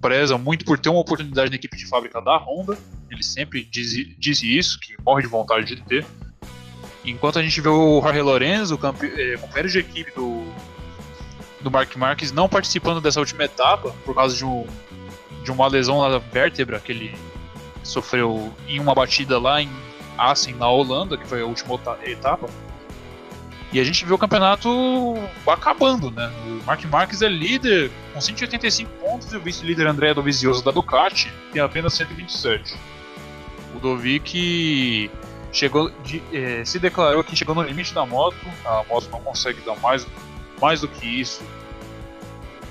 preza 0.00 0.36
muito 0.36 0.64
por 0.64 0.78
ter 0.78 0.88
uma 0.88 1.00
oportunidade 1.00 1.50
na 1.50 1.56
equipe 1.56 1.76
de 1.76 1.86
fábrica 1.86 2.20
da 2.20 2.36
Honda. 2.36 2.76
Ele 3.10 3.22
sempre 3.22 3.64
diz, 3.64 3.92
diz 4.18 4.42
isso, 4.42 4.78
que 4.80 4.94
morre 5.04 5.22
de 5.22 5.28
vontade 5.28 5.74
de 5.74 5.82
ter. 5.82 6.04
Enquanto 7.04 7.38
a 7.38 7.42
gente 7.42 7.60
vê 7.60 7.68
o 7.68 8.00
Jorge 8.00 8.20
Lorenzo, 8.20 8.74
é, 8.74 9.36
companheiro 9.36 9.68
de 9.68 9.78
equipe 9.78 10.12
do, 10.12 10.44
do 11.60 11.70
Mark 11.70 11.94
Marques, 11.96 12.32
não 12.32 12.48
participando 12.48 13.00
dessa 13.00 13.20
última 13.20 13.44
etapa, 13.44 13.94
por 14.04 14.14
causa 14.14 14.36
de, 14.36 14.44
um, 14.44 14.66
de 15.42 15.50
uma 15.50 15.66
lesão 15.66 16.00
na 16.08 16.18
vértebra 16.18 16.78
que 16.78 16.92
ele 16.92 17.14
sofreu 17.82 18.52
em 18.68 18.78
uma 18.78 18.94
batida 18.94 19.38
lá 19.38 19.60
em 19.60 19.68
Assen, 20.16 20.54
na 20.54 20.68
Holanda, 20.68 21.16
que 21.16 21.26
foi 21.26 21.42
a 21.42 21.46
última 21.46 21.80
etapa. 22.04 22.48
E 23.72 23.80
a 23.80 23.84
gente 23.84 24.04
vê 24.04 24.12
o 24.12 24.18
campeonato 24.18 24.68
acabando, 25.46 26.10
né? 26.10 26.30
O 26.46 26.66
Mark 26.66 26.84
Marques 26.84 27.22
é 27.22 27.28
líder 27.28 27.90
com 28.12 28.20
185 28.20 28.90
pontos 29.00 29.32
e 29.32 29.36
o 29.36 29.40
vice-líder 29.40 29.86
André 29.86 30.12
Dovizioso 30.12 30.62
da 30.62 30.70
Ducati 30.70 31.32
tem 31.52 31.62
apenas 31.62 31.94
127. 31.94 32.76
O 33.74 33.78
Dovic 33.78 35.10
chegou 35.50 35.90
de, 36.04 36.22
eh, 36.32 36.62
se 36.66 36.78
declarou 36.78 37.24
que 37.24 37.34
chegou 37.34 37.54
no 37.54 37.62
limite 37.62 37.94
da 37.94 38.04
moto, 38.04 38.36
a 38.64 38.84
moto 38.88 39.08
não 39.10 39.20
consegue 39.20 39.62
dar 39.62 39.76
mais, 39.76 40.06
mais 40.60 40.82
do 40.82 40.88
que 40.88 41.06
isso. 41.06 41.42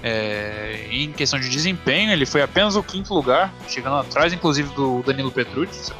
É, 0.03 0.87
em 0.89 1.11
questão 1.11 1.39
de 1.39 1.47
desempenho, 1.49 2.11
ele 2.11 2.25
foi 2.25 2.41
apenas 2.41 2.75
o 2.75 2.81
quinto 2.81 3.13
lugar, 3.13 3.53
chegando 3.67 3.97
atrás, 3.97 4.33
inclusive, 4.33 4.73
do 4.73 5.03
Danilo 5.03 5.31
Petrucci, 5.31 5.91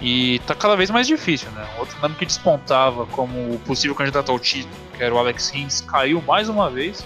e 0.00 0.38
tá 0.46 0.54
cada 0.54 0.74
vez 0.76 0.90
mais 0.90 1.06
difícil, 1.06 1.50
né? 1.50 1.68
Outro 1.78 2.00
nome 2.00 2.14
que 2.14 2.24
despontava 2.24 3.06
como 3.06 3.58
possível 3.60 3.94
candidato 3.94 4.32
ao 4.32 4.38
título, 4.38 4.74
que 4.96 5.02
era 5.02 5.14
o 5.14 5.18
Alex 5.18 5.50
Rins, 5.50 5.82
caiu 5.82 6.22
mais 6.22 6.48
uma 6.48 6.70
vez. 6.70 7.04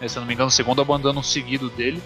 É, 0.00 0.06
se 0.06 0.18
eu 0.18 0.20
não 0.20 0.26
me 0.26 0.34
engano, 0.34 0.48
o 0.48 0.52
segundo 0.52 0.82
abandono 0.82 1.22
seguido 1.22 1.70
dele. 1.70 2.02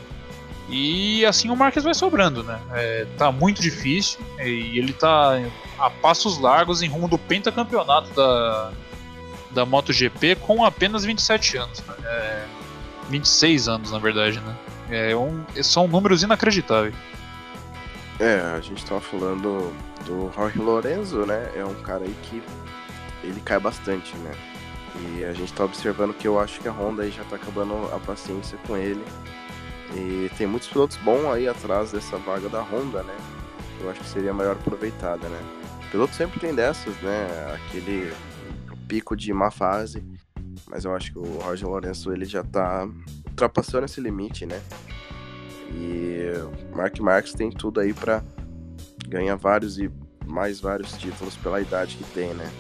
E 0.69 1.27
assim 1.27 1.51
o 1.51 1.57
Marques 1.57 1.83
vai 1.83 1.93
sobrando, 1.93 2.45
né? 2.45 2.61
É, 2.73 3.07
tá 3.19 3.33
muito 3.33 3.61
difícil 3.61 4.21
e 4.39 4.79
ele 4.79 4.93
tá 4.93 5.41
a 5.79 5.91
passos 5.91 6.39
largos 6.39 6.83
em 6.83 6.89
rumo 6.89 7.09
do 7.09 7.19
pentacampeonato 7.19 8.11
da, 8.15 8.73
da 9.51 9.67
MotoGP 9.67 10.37
com 10.37 10.65
apenas 10.65 11.05
27 11.05 11.57
anos. 11.57 11.81
Né? 11.81 11.95
É, 12.05 12.45
26 13.11 13.69
anos, 13.69 13.91
na 13.91 13.99
verdade, 13.99 14.41
né? 14.41 14.57
É 14.89 15.17
um, 15.17 15.45
são 15.63 15.89
números 15.89 16.23
inacreditáveis. 16.23 16.95
É, 18.23 18.41
a 18.57 18.61
gente 18.61 18.87
tava 18.87 19.01
falando 19.01 19.75
do 20.07 20.31
Jorge 20.33 20.57
Lorenzo, 20.57 21.27
né? 21.27 21.51
É 21.57 21.65
um 21.65 21.75
cara 21.83 22.05
aí 22.05 22.15
que 22.23 22.41
ele 23.25 23.41
cai 23.41 23.59
bastante, 23.59 24.17
né? 24.19 24.31
E 24.95 25.25
a 25.25 25.33
gente 25.33 25.53
tá 25.53 25.65
observando 25.65 26.15
que 26.15 26.29
eu 26.29 26.39
acho 26.39 26.61
que 26.61 26.69
a 26.69 26.71
Honda 26.71 27.03
aí 27.03 27.11
já 27.11 27.25
tá 27.25 27.35
acabando 27.35 27.75
a 27.93 27.99
paciência 27.99 28.57
com 28.65 28.77
ele. 28.77 29.05
E 29.97 30.31
tem 30.39 30.47
muitos 30.47 30.69
pilotos 30.69 30.97
bons 30.99 31.33
aí 31.33 31.49
atrás 31.49 31.91
dessa 31.91 32.17
vaga 32.17 32.49
da 32.49 32.63
Honda, 32.63 33.03
né? 33.03 33.17
Eu 33.81 33.91
acho 33.91 33.99
que 33.99 34.07
seria 34.07 34.33
melhor 34.33 34.53
aproveitada, 34.53 35.29
né? 35.29 35.41
Piloto 35.91 36.15
sempre 36.15 36.39
tem 36.39 36.55
dessas, 36.55 36.95
né? 37.03 37.27
Aquele 37.57 38.15
pico 38.87 39.17
de 39.17 39.33
má 39.33 39.51
fase. 39.51 40.01
Mas 40.71 40.85
eu 40.85 40.95
acho 40.95 41.13
que 41.13 41.19
o 41.19 41.41
Roger 41.41 41.69
Lourenço 41.69 42.13
ele 42.13 42.25
já 42.25 42.45
tá 42.45 42.89
ultrapassando 43.27 43.87
esse 43.87 44.01
limite, 44.01 44.47
né? 44.47 44.63
E 45.75 46.33
Mark 46.75 46.99
Marques 47.01 47.33
tem 47.33 47.51
tudo 47.51 47.81
aí 47.81 47.93
para 47.93 48.23
ganhar 49.09 49.37
vários 49.37 49.79
e 49.79 49.91
mais 50.27 50.61
vários 50.61 50.93
títulos 50.93 51.37
pela 51.37 51.61
idade 51.61 51.97
que 51.97 52.05
tem, 52.13 52.33
né? 52.35 52.51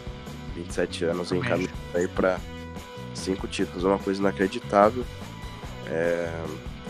27 0.55 1.05
anos 1.07 1.33
em 1.33 1.41
caminho 1.41 1.71
aí 1.95 2.07
para 2.07 2.39
cinco 3.15 3.47
títulos, 3.47 3.85
é 3.85 3.89
uma 3.89 3.99
coisa 3.99 4.21
inacreditável. 4.21 5.05
É, 5.87 6.31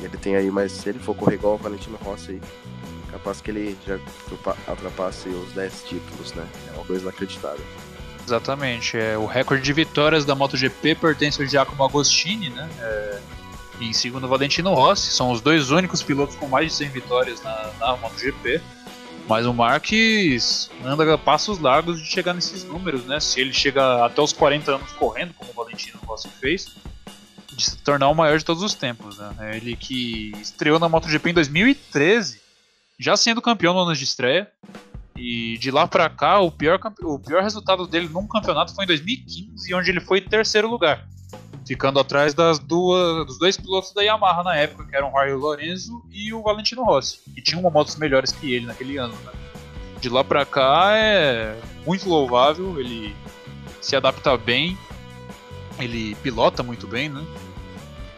ele 0.01 0.17
tem 0.17 0.37
aí, 0.37 0.51
mas 0.51 0.73
se 0.73 0.89
ele 0.89 0.99
for 0.99 1.15
correr 1.15 1.35
igual 1.35 1.55
o 1.55 1.59
Valentino 1.59 1.97
Rossi 2.03 2.41
capaz 3.11 3.41
que 3.41 3.51
ele 3.51 3.77
já 3.87 3.99
ultrapasse 4.69 5.29
os 5.29 5.53
10 5.53 5.85
títulos, 5.85 6.33
né? 6.33 6.47
É 6.69 6.77
uma 6.77 6.85
coisa 6.85 7.03
inacreditável. 7.03 7.65
Exatamente. 8.27 8.97
É, 8.97 9.19
o 9.19 9.27
recorde 9.27 9.63
de 9.63 9.73
vitórias 9.73 10.25
da 10.25 10.35
MotoGP 10.35 10.95
pertence 10.95 11.41
ao 11.41 11.47
Giacomo 11.47 11.85
Agostini, 11.85 12.49
né? 12.49 12.69
É, 12.81 13.21
e 13.83 13.89
em 13.89 13.93
segundo, 13.93 14.29
Valentino 14.29 14.73
Rossi. 14.73 15.13
São 15.13 15.33
os 15.33 15.41
dois 15.41 15.71
únicos 15.71 16.03
pilotos 16.03 16.37
com 16.37 16.47
mais 16.47 16.69
de 16.69 16.75
100 16.75 16.89
vitórias 16.91 17.43
na, 17.43 17.71
na 17.81 17.97
MotoGP. 17.97 18.61
Mas 19.29 19.47
o 19.47 19.53
Marques 19.53 20.71
anda 20.85 21.17
passos 21.19 21.59
largos 21.59 22.01
de 22.01 22.07
chegar 22.07 22.33
nesses 22.33 22.65
números, 22.65 23.05
né? 23.05 23.19
Se 23.21 23.41
ele 23.41 23.53
chega 23.53 24.05
até 24.05 24.21
os 24.21 24.33
40 24.33 24.73
anos 24.73 24.93
correndo, 24.93 25.35
como 25.35 25.51
o 25.51 25.55
Valentino 25.55 25.99
Rossi 26.05 26.29
fez, 26.41 26.67
de 27.53 27.65
se 27.65 27.77
tornar 27.79 28.09
o 28.09 28.15
maior 28.15 28.39
de 28.39 28.45
todos 28.45 28.63
os 28.63 28.75
tempos, 28.75 29.19
né? 29.19 29.57
Ele 29.57 29.77
que 29.77 30.33
estreou 30.41 30.79
na 30.79 30.89
MotoGP 30.89 31.31
em 31.31 31.35
2013, 31.35 32.41
já 32.99 33.17
sendo 33.17 33.43
campeão 33.43 33.75
no 33.75 33.81
ano 33.81 33.95
de 33.95 34.05
estreia. 34.05 34.49
E 35.15 35.59
de 35.59 35.71
lá 35.71 35.87
pra 35.87 36.09
cá, 36.09 36.41
o 36.41 36.51
pior, 36.51 36.81
o 37.03 37.19
pior 37.19 37.43
resultado 37.43 37.87
dele 37.87 38.09
num 38.09 38.27
campeonato 38.27 38.75
foi 38.75 38.85
em 38.85 38.89
2015, 38.89 39.75
onde 39.75 39.91
ele 39.91 40.01
foi 40.01 40.21
terceiro 40.21 40.69
lugar 40.69 41.07
ficando 41.67 42.01
atrás 42.01 42.35
das 42.35 42.59
duas, 42.59 43.27
dos 43.27 43.39
dois 43.39 43.57
pilotos 43.57 43.93
da 43.93 44.03
Yamaha 44.03 44.43
na 44.43 44.57
época, 44.57 44.85
que 44.85 44.97
eram 44.97 45.09
o 45.09 45.13
Mario 45.13 45.39
Lorenzo 45.39 46.03
e 46.11 46.33
o 46.33 46.43
Valentino 46.43 46.85
Rossi, 46.85 47.19
que 47.35 47.43
tinham 47.43 47.63
motos 47.71 47.97
melhores 47.97 48.33
que 48.33 48.53
ele 48.55 48.67
naquele 48.67 48.97
ano. 48.97 49.15
Né? 49.25 49.33
De 50.01 50.09
lá 50.09 50.25
pra 50.25 50.45
cá 50.45 50.93
é 50.97 51.57
muito 51.87 52.09
louvável, 52.09 52.79
ele 52.81 53.15
se 53.81 53.95
adapta 53.95 54.37
bem, 54.37 54.77
ele 55.79 56.15
pilota 56.17 56.63
muito 56.63 56.87
bem, 56.87 57.09
né? 57.09 57.25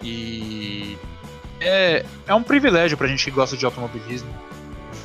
E 0.03 0.99
é, 1.61 2.05
é 2.27 2.35
um 2.35 2.43
privilégio 2.43 2.97
pra 2.97 3.07
gente 3.07 3.25
que 3.25 3.31
gosta 3.31 3.57
de 3.57 3.65
automobilismo 3.65 4.29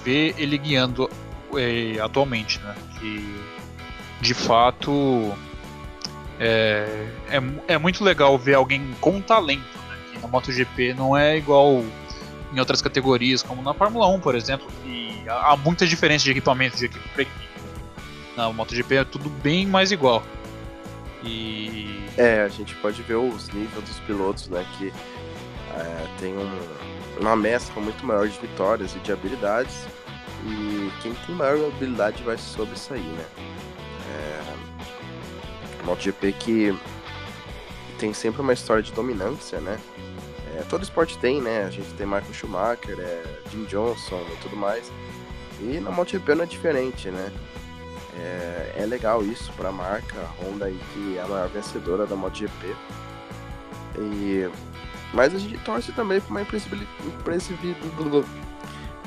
ver 0.04 0.36
ele 0.38 0.58
guiando 0.58 1.10
é, 1.56 1.99
atualmente, 2.02 2.60
né? 2.60 2.75
Que 2.99 3.41
de 4.21 4.34
fato 4.34 5.34
é, 6.39 7.08
é, 7.30 7.73
é 7.73 7.78
muito 7.78 8.04
legal 8.04 8.38
ver 8.38 8.56
alguém 8.56 8.95
com 9.02 9.21
talento, 9.21 9.78
né? 9.89 9.97
Que 10.13 10.19
na 10.19 10.28
MotoGP 10.28 10.93
não 10.93 11.15
é 11.15 11.38
igual 11.38 11.84
em 12.54 12.60
outras 12.60 12.82
categorias, 12.82 13.43
como 13.43 13.62
na 13.62 13.73
Fórmula 13.73 14.08
1, 14.08 14.19
por 14.21 14.36
exemplo, 14.36 14.67
que 14.84 15.23
há 15.28 15.56
muita 15.58 15.86
diferença 15.86 16.23
de 16.23 16.32
equipamento 16.32 16.78
de 16.78 16.86
equipe 16.86 17.10
para 17.10 17.21
equipe. 17.23 17.49
Na 18.38 18.52
MotoGP 18.54 18.95
é 18.95 19.04
tudo 19.04 19.30
bem 19.30 19.65
mais 19.67 19.91
igual. 19.91 20.23
E. 21.23 22.06
É, 22.17 22.43
a 22.43 22.47
gente 22.47 22.73
pode 22.75 23.02
ver 23.04 23.15
os 23.15 23.49
níveis 23.49 23.84
dos 23.84 23.99
pilotos, 23.99 24.47
né? 24.47 24.65
Que 24.78 24.93
é, 25.75 26.08
tem 26.19 26.34
um, 26.34 26.60
uma 27.19 27.36
mescla 27.36 27.82
muito 27.82 28.06
maior 28.06 28.28
de 28.28 28.39
vitórias 28.39 28.95
e 28.95 28.99
de 28.99 29.12
habilidades. 29.12 29.86
E 30.45 30.89
quem 31.02 31.13
tem 31.13 31.36
maior 31.36 31.67
habilidade 31.67 32.23
vai 32.23 32.38
sobressair, 32.38 33.04
né? 33.04 33.25
MotoGP 35.89 36.34
que 36.34 36.78
tem 37.97 38.13
sempre 38.13 38.41
uma 38.41 38.54
história 38.54 38.84
de 38.84 38.91
dominância, 38.93 39.60
né? 39.60 39.78
É, 40.56 40.63
todo 40.69 40.84
esporte 40.84 41.17
tem, 41.17 41.41
né? 41.41 41.65
A 41.65 41.69
gente 41.69 41.91
tem 41.93 42.06
Michael 42.06 42.34
Schumacher, 42.34 42.99
é, 42.99 43.23
Jim 43.52 43.65
Johnson 43.65 44.23
e 44.32 44.38
tudo 44.38 44.56
mais. 44.56 44.91
E 45.60 45.80
na 45.80 45.91
MotoGP 45.91 46.36
não 46.36 46.43
é 46.43 46.47
diferente, 46.47 47.10
né? 47.10 47.32
É, 48.17 48.75
é 48.80 48.86
legal 48.86 49.23
isso 49.23 49.52
para 49.54 49.69
a 49.69 49.71
marca 49.71 50.17
Honda 50.39 50.65
aí, 50.65 50.80
que 50.93 51.17
é 51.17 51.21
a 51.21 51.28
maior 51.28 51.49
vencedora 51.49 52.06
da 52.06 52.15
MotoGP. 52.15 52.75
E, 53.97 54.49
mas 55.13 55.34
a 55.34 55.39
gente 55.39 55.58
torce 55.60 55.91
também 55.91 56.21
para 56.21 56.30
uma 56.30 56.41
imprevisibilidade. 56.41 56.93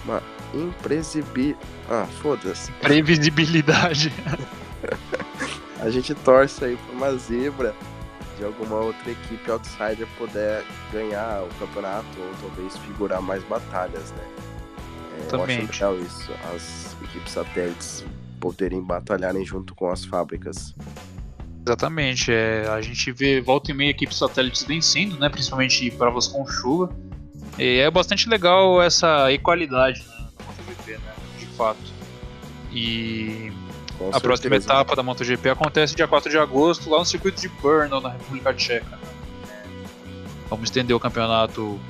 Uma 0.05 0.23
imprevisibilidade. 0.53 1.67
Ah, 1.89 2.07
foda-se. 2.21 2.73
Previsibilidade. 2.73 4.13
a 5.83 5.91
gente 5.91 6.15
torce 6.15 6.65
aí 6.65 6.77
para 6.77 6.95
uma 6.95 7.17
zebra 7.17 7.75
de 8.39 8.45
alguma 8.45 8.77
outra 8.77 9.11
equipe 9.11 9.51
outsider 9.51 10.07
puder 10.17 10.65
ganhar 10.93 11.43
o 11.43 11.49
campeonato 11.59 12.07
ou 12.19 12.31
talvez 12.41 12.77
figurar 12.79 13.21
mais 13.21 13.43
batalhas, 13.45 14.13
né? 14.13 14.25
É, 15.31 15.35
eu 15.35 15.43
acho 15.43 15.61
legal 15.61 15.99
isso, 15.99 16.33
as 16.55 16.97
equipes 17.03 17.33
satélites 17.33 18.05
poderem 18.41 18.81
batalharem 18.81 19.45
junto 19.45 19.75
com 19.75 19.91
as 19.91 20.05
fábricas. 20.05 20.75
Exatamente, 21.67 22.33
é, 22.33 22.67
a 22.69 22.81
gente 22.81 23.11
vê 23.13 23.41
volta 23.41 23.71
e 23.71 23.75
meia 23.75 23.91
equipes 23.91 24.19
satélites 24.19 24.63
vencendo, 24.65 25.19
né, 25.19 25.29
principalmente 25.29 25.91
provas 25.93 26.29
com 26.29 26.47
chuva. 26.47 26.95
E 27.59 27.79
é 27.79 27.91
bastante 27.91 28.29
legal 28.29 28.81
essa 28.81 29.31
equalidade 29.33 30.01
né, 30.01 30.29
na 30.39 30.47
MotoGP, 30.47 30.93
né, 30.93 31.15
de 31.39 31.47
fato. 31.47 31.93
E 32.73 33.53
com 34.03 34.09
a 34.09 34.13
certeza. 34.13 34.21
próxima 34.21 34.57
etapa 34.57 34.97
da 34.97 35.03
MotoGP 35.03 35.51
acontece 35.51 35.95
dia 35.95 36.09
4 36.09 36.31
de 36.31 36.39
agosto, 36.39 36.91
lá 36.91 36.99
no 36.99 37.05
circuito 37.05 37.41
de 37.41 37.49
Brno, 37.49 38.01
na 38.01 38.11
República 38.11 38.53
Tcheca. 38.55 38.99
Vamos 40.49 40.65
estender 40.65 40.95
o 40.95 41.01
campeonato 41.01 41.81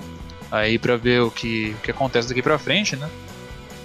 aí 0.51 0.79
para 0.79 0.97
ver 0.97 1.23
o 1.23 1.31
que, 1.31 1.75
o 1.79 1.83
que 1.83 1.91
acontece 1.91 2.29
daqui 2.29 2.43
para 2.43 2.59
frente, 2.59 2.97
né? 2.97 3.09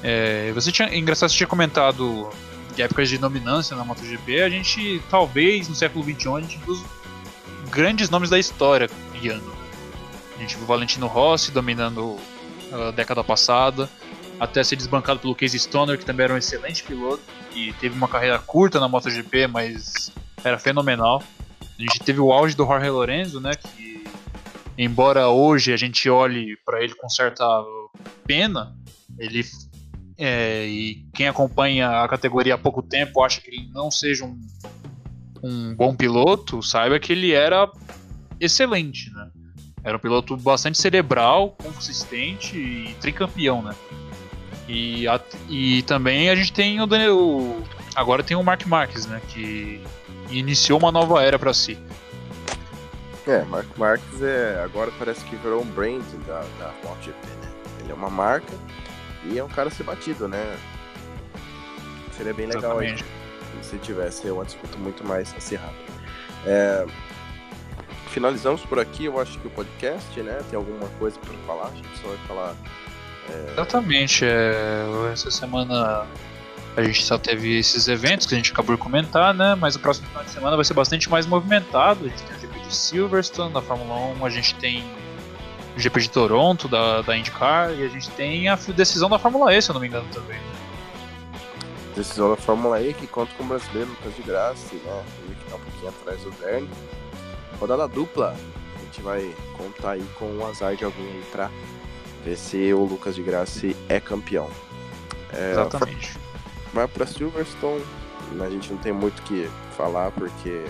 É, 0.04 0.52
você 0.54 0.72
tinha, 0.72 0.94
engraçado, 0.96 1.30
você 1.30 1.38
tinha 1.38 1.48
comentado 1.48 2.30
de 2.76 2.82
épocas 2.82 3.10
de 3.10 3.18
dominância 3.18 3.76
na 3.76 3.84
MotoGP, 3.84 4.42
a 4.42 4.50
gente 4.50 5.02
talvez 5.10 5.68
no 5.68 5.76
século 5.76 6.04
XXI 6.04 6.30
a 6.36 6.42
gente 6.42 6.58
viu 6.60 6.74
os 6.74 6.84
grandes 7.72 8.10
nomes 8.10 8.30
da 8.30 8.38
história 8.38 8.90
guiando. 9.20 9.56
A 10.36 10.42
gente 10.42 10.56
viu 10.56 10.64
o 10.64 10.68
Valentino 10.68 11.08
Rossi 11.08 11.52
dominando 11.52 12.18
a 12.72 12.92
década 12.92 13.24
passada, 13.24 13.90
até 14.40 14.64
ser 14.64 14.76
desbancado 14.76 15.20
pelo 15.20 15.36
Casey 15.36 15.60
Stoner, 15.60 15.98
que 15.98 16.06
também 16.06 16.26
era 16.26 16.34
um 16.34 16.38
excelente 16.38 16.84
piloto 16.84 17.24
e 17.56 17.74
teve 17.74 17.96
uma 17.96 18.08
carreira 18.08 18.40
curta 18.40 18.80
na 18.80 18.88
MotoGP, 18.88 19.48
mas 19.48 20.12
era 20.44 20.60
fenomenal. 20.60 21.24
A 21.62 21.82
gente 21.82 22.00
teve 22.00 22.20
o 22.20 22.32
auge 22.32 22.56
do 22.56 22.66
Jorge 22.66 22.90
Lorenzo, 22.90 23.40
né, 23.40 23.56
que 23.56 24.04
embora 24.78 25.28
hoje 25.30 25.74
a 25.74 25.78
gente 25.78 26.10
olhe 26.10 26.58
para 26.66 26.84
ele 26.84 26.94
com 26.96 27.10
certa 27.10 27.46
pena, 28.26 28.76
ele 29.18 29.44
é, 30.18 30.66
e 30.68 31.06
quem 31.14 31.28
acompanha 31.28 32.02
a 32.02 32.08
categoria 32.08 32.56
há 32.56 32.58
pouco 32.58 32.82
tempo 32.82 33.24
acha 33.24 33.40
que 33.40 33.50
ele 33.50 33.70
não 33.72 33.92
seja 33.92 34.26
um, 34.26 34.40
um 35.44 35.76
bom 35.76 35.96
piloto, 35.96 36.62
saiba 36.64 37.00
que 37.00 37.12
ele 37.12 37.32
era 37.32 37.70
excelente, 38.40 39.12
né? 39.12 39.30
Era 39.84 39.96
um 39.96 40.00
piloto 40.00 40.36
bastante 40.36 40.78
cerebral, 40.78 41.52
consistente 41.52 42.58
e 42.58 42.96
tricampeão, 43.00 43.62
né? 43.62 43.76
E, 44.68 45.08
a, 45.08 45.20
e 45.50 45.82
também 45.84 46.30
a 46.30 46.36
gente 46.36 46.52
tem 46.52 46.82
o 46.82 46.86
Daniel. 46.86 47.64
Agora 47.96 48.24
tem 48.24 48.36
o 48.36 48.44
Mark 48.44 48.66
Marques, 48.66 49.06
né? 49.06 49.22
Que 49.30 49.82
iniciou 50.30 50.80
uma 50.80 50.92
nova 50.92 51.24
era 51.24 51.40
para 51.40 51.54
si. 51.54 51.78
É, 53.26 53.44
Mark 53.46 53.68
Marques 53.78 54.22
é, 54.22 54.62
agora 54.64 54.92
parece 54.98 55.24
que 55.26 55.36
virou 55.36 55.62
um 55.62 55.66
brand 55.66 56.04
da, 56.26 56.46
da 56.60 56.74
MotoGP, 56.84 57.28
né? 57.28 57.52
Ele 57.82 57.92
é 57.92 57.96
uma 57.96 58.10
marca 58.10 58.54
e 59.26 59.38
é 59.38 59.44
um 59.44 59.50
cara 59.50 59.68
a 59.68 59.72
ser 59.72 59.84
batido, 59.84 60.28
né? 60.28 60.58
Seria 62.16 62.34
bem 62.34 62.48
legal 62.48 62.80
aí, 62.80 62.96
se 63.62 63.78
tivesse 63.78 64.30
uma 64.30 64.46
disputa 64.46 64.78
muito 64.78 65.06
mais 65.06 65.34
acirrada. 65.36 65.76
É, 66.46 66.86
finalizamos 68.08 68.62
por 68.66 68.80
aqui, 68.80 69.06
eu 69.06 69.20
acho 69.20 69.38
que 69.40 69.48
o 69.48 69.52
podcast, 69.52 70.20
né? 70.22 70.42
Tem 70.50 70.58
alguma 70.58 70.88
coisa 70.98 71.20
para 71.20 71.34
falar? 71.46 71.68
A 71.68 71.76
gente 71.76 71.98
só 72.02 72.08
vai 72.08 72.18
falar. 72.28 72.56
Exatamente. 73.52 74.26
É, 74.26 74.86
essa 75.12 75.30
semana 75.32 76.08
a 76.78 76.84
gente 76.84 77.04
só 77.04 77.18
teve 77.18 77.58
esses 77.58 77.88
eventos 77.88 78.28
que 78.28 78.36
a 78.36 78.38
gente 78.38 78.52
acabou 78.52 78.76
de 78.76 78.82
comentar, 78.82 79.34
né? 79.34 79.56
Mas 79.56 79.76
o 79.76 79.80
próximo 79.80 80.08
final 80.10 80.24
de 80.24 80.30
semana 80.30 80.56
vai 80.56 80.64
ser 80.64 80.76
bastante 80.76 81.10
mais 81.10 81.26
movimentado. 81.26 82.06
A 82.06 82.08
gente 82.08 82.22
tem 82.24 82.38
o 82.38 82.40
GP 82.40 82.60
de 82.60 82.76
Silverstone 82.76 83.52
na 83.52 83.62
Fórmula 83.64 83.96
1, 84.20 84.26
a 84.26 84.30
gente 84.30 84.54
tem 84.56 84.84
o 85.76 85.80
GP 85.80 86.02
de 86.02 86.10
Toronto, 86.12 86.68
da, 86.68 87.02
da 87.02 87.18
IndyCar, 87.18 87.72
e 87.72 87.84
a 87.84 87.88
gente 87.88 88.10
tem 88.12 88.48
a 88.48 88.56
decisão 88.56 89.10
da 89.10 89.18
Fórmula 89.18 89.56
E, 89.56 89.60
se 89.60 89.72
eu 89.72 89.74
não 89.74 89.82
me 89.82 89.88
engano, 89.88 90.08
também. 90.14 90.40
Decisão 91.96 92.30
da 92.30 92.36
Fórmula 92.36 92.80
E 92.80 92.94
que 92.94 93.08
conta 93.08 93.34
com 93.36 93.44
o 93.44 93.48
brasileiro 93.48 93.90
Lucas 93.90 94.16
de 94.16 94.22
Graça, 94.22 94.76
né? 94.76 95.04
Ele 95.26 95.36
que 95.36 95.50
tá 95.50 95.56
um 95.56 95.60
pouquinho 95.60 95.90
atrás 95.90 96.22
do 96.22 96.32
Verne. 96.32 96.70
Rodada 97.60 97.88
dupla, 97.88 98.36
a 98.76 98.80
gente 98.84 99.02
vai 99.02 99.34
contar 99.54 99.94
aí 99.94 100.06
com 100.20 100.26
o 100.38 100.46
azar 100.46 100.76
de 100.76 100.86
alguém 100.86 101.08
aí 101.08 101.24
pra 101.32 101.50
ver 102.28 102.38
se 102.38 102.74
o 102.74 102.84
Lucas 102.84 103.16
de 103.16 103.24
Graça 103.24 103.68
é 103.88 104.00
campeão. 104.00 104.50
É, 105.32 105.52
Exatamente. 105.52 106.18
Vai 106.74 106.88
pra 106.88 107.06
Silverstone, 107.06 107.84
a 108.40 108.50
gente 108.50 108.72
não 108.72 108.78
tem 108.78 108.92
muito 108.92 109.20
o 109.20 109.22
que 109.24 109.50
falar 109.78 110.12
porque 110.12 110.66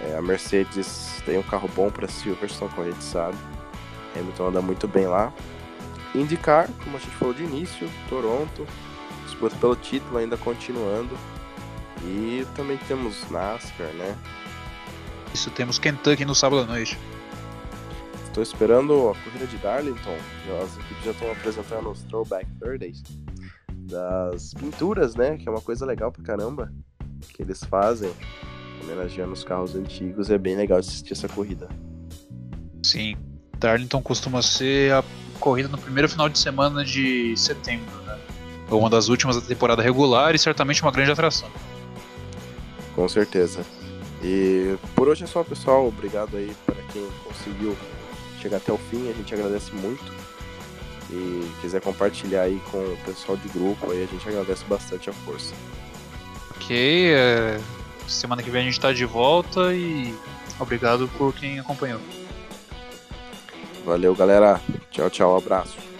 é, 0.00 0.16
a 0.16 0.22
Mercedes 0.22 1.22
tem 1.24 1.38
um 1.38 1.42
carro 1.42 1.68
bom 1.74 1.90
para 1.90 2.08
Silverstone, 2.08 2.70
como 2.72 2.88
a 2.88 2.90
gente 2.90 3.04
sabe. 3.04 3.36
Hamilton 4.16 4.48
anda 4.48 4.60
muito 4.60 4.88
bem 4.88 5.06
lá. 5.06 5.32
IndyCar, 6.14 6.68
como 6.84 6.96
a 6.96 7.00
gente 7.00 7.14
falou 7.16 7.32
de 7.32 7.44
início, 7.44 7.88
Toronto, 8.08 8.66
disputa 9.24 9.56
pelo 9.56 9.76
título 9.76 10.18
ainda 10.18 10.36
continuando. 10.36 11.16
E 12.04 12.44
também 12.56 12.76
temos 12.88 13.30
NASCAR, 13.30 13.92
né? 13.94 14.16
Isso, 15.32 15.50
temos 15.50 15.78
Kentucky 15.78 16.24
no 16.24 16.34
sábado 16.34 16.62
à 16.62 16.66
noite. 16.66 16.98
Estou 18.32 18.42
esperando 18.42 19.10
a 19.10 19.14
corrida 19.14 19.46
de 19.46 19.58
Darlington. 19.58 20.16
As 20.64 20.78
equipes 20.78 21.04
já 21.04 21.10
estão 21.10 21.30
apresentando 21.32 21.90
os 21.90 22.02
Throwback 22.04 22.46
Thursdays 22.58 23.02
das 23.68 24.54
pinturas, 24.54 25.14
né? 25.14 25.36
Que 25.36 25.46
é 25.46 25.52
uma 25.52 25.60
coisa 25.60 25.84
legal 25.84 26.10
pra 26.10 26.24
caramba 26.24 26.72
que 27.28 27.42
eles 27.42 27.62
fazem, 27.62 28.10
homenageando 28.82 29.34
os 29.34 29.44
carros 29.44 29.74
antigos. 29.74 30.30
É 30.30 30.38
bem 30.38 30.56
legal 30.56 30.78
assistir 30.78 31.12
essa 31.12 31.28
corrida. 31.28 31.68
Sim, 32.82 33.16
Darlington 33.58 34.00
costuma 34.00 34.40
ser 34.40 34.94
a 34.94 35.04
corrida 35.38 35.68
no 35.68 35.76
primeiro 35.76 36.08
final 36.08 36.30
de 36.30 36.38
semana 36.38 36.82
de 36.82 37.36
setembro, 37.36 37.94
né? 38.06 38.18
Uma 38.70 38.88
das 38.88 39.10
últimas 39.10 39.36
da 39.36 39.42
temporada 39.42 39.82
regular 39.82 40.34
e 40.34 40.38
certamente 40.38 40.80
uma 40.80 40.90
grande 40.90 41.10
atração. 41.10 41.50
Com 42.94 43.06
certeza. 43.10 43.62
E 44.24 44.74
por 44.94 45.06
hoje 45.06 45.24
é 45.24 45.26
só, 45.26 45.44
pessoal. 45.44 45.86
Obrigado 45.86 46.34
aí 46.38 46.56
para 46.64 46.80
quem 46.94 47.06
conseguiu 47.24 47.76
chegar 48.42 48.58
até 48.58 48.72
o 48.72 48.78
fim. 48.78 49.08
A 49.08 49.12
gente 49.12 49.32
agradece 49.32 49.72
muito. 49.72 50.12
E 51.10 51.50
quiser 51.60 51.80
compartilhar 51.80 52.42
aí 52.42 52.60
com 52.70 52.78
o 52.78 52.98
pessoal 53.04 53.36
de 53.36 53.48
grupo, 53.48 53.90
aí 53.90 54.02
a 54.02 54.06
gente 54.06 54.26
agradece 54.26 54.64
bastante 54.64 55.10
a 55.10 55.12
força. 55.12 55.54
Ok, 56.56 57.12
é... 57.12 57.60
semana 58.08 58.42
que 58.42 58.50
vem 58.50 58.62
a 58.62 58.64
gente 58.64 58.74
está 58.74 58.92
de 58.92 59.04
volta 59.04 59.74
e 59.74 60.14
obrigado 60.58 61.08
por 61.18 61.34
quem 61.34 61.58
acompanhou. 61.58 62.00
Valeu, 63.84 64.14
galera. 64.14 64.60
Tchau, 64.90 65.10
tchau. 65.10 65.36
Abraço. 65.36 65.91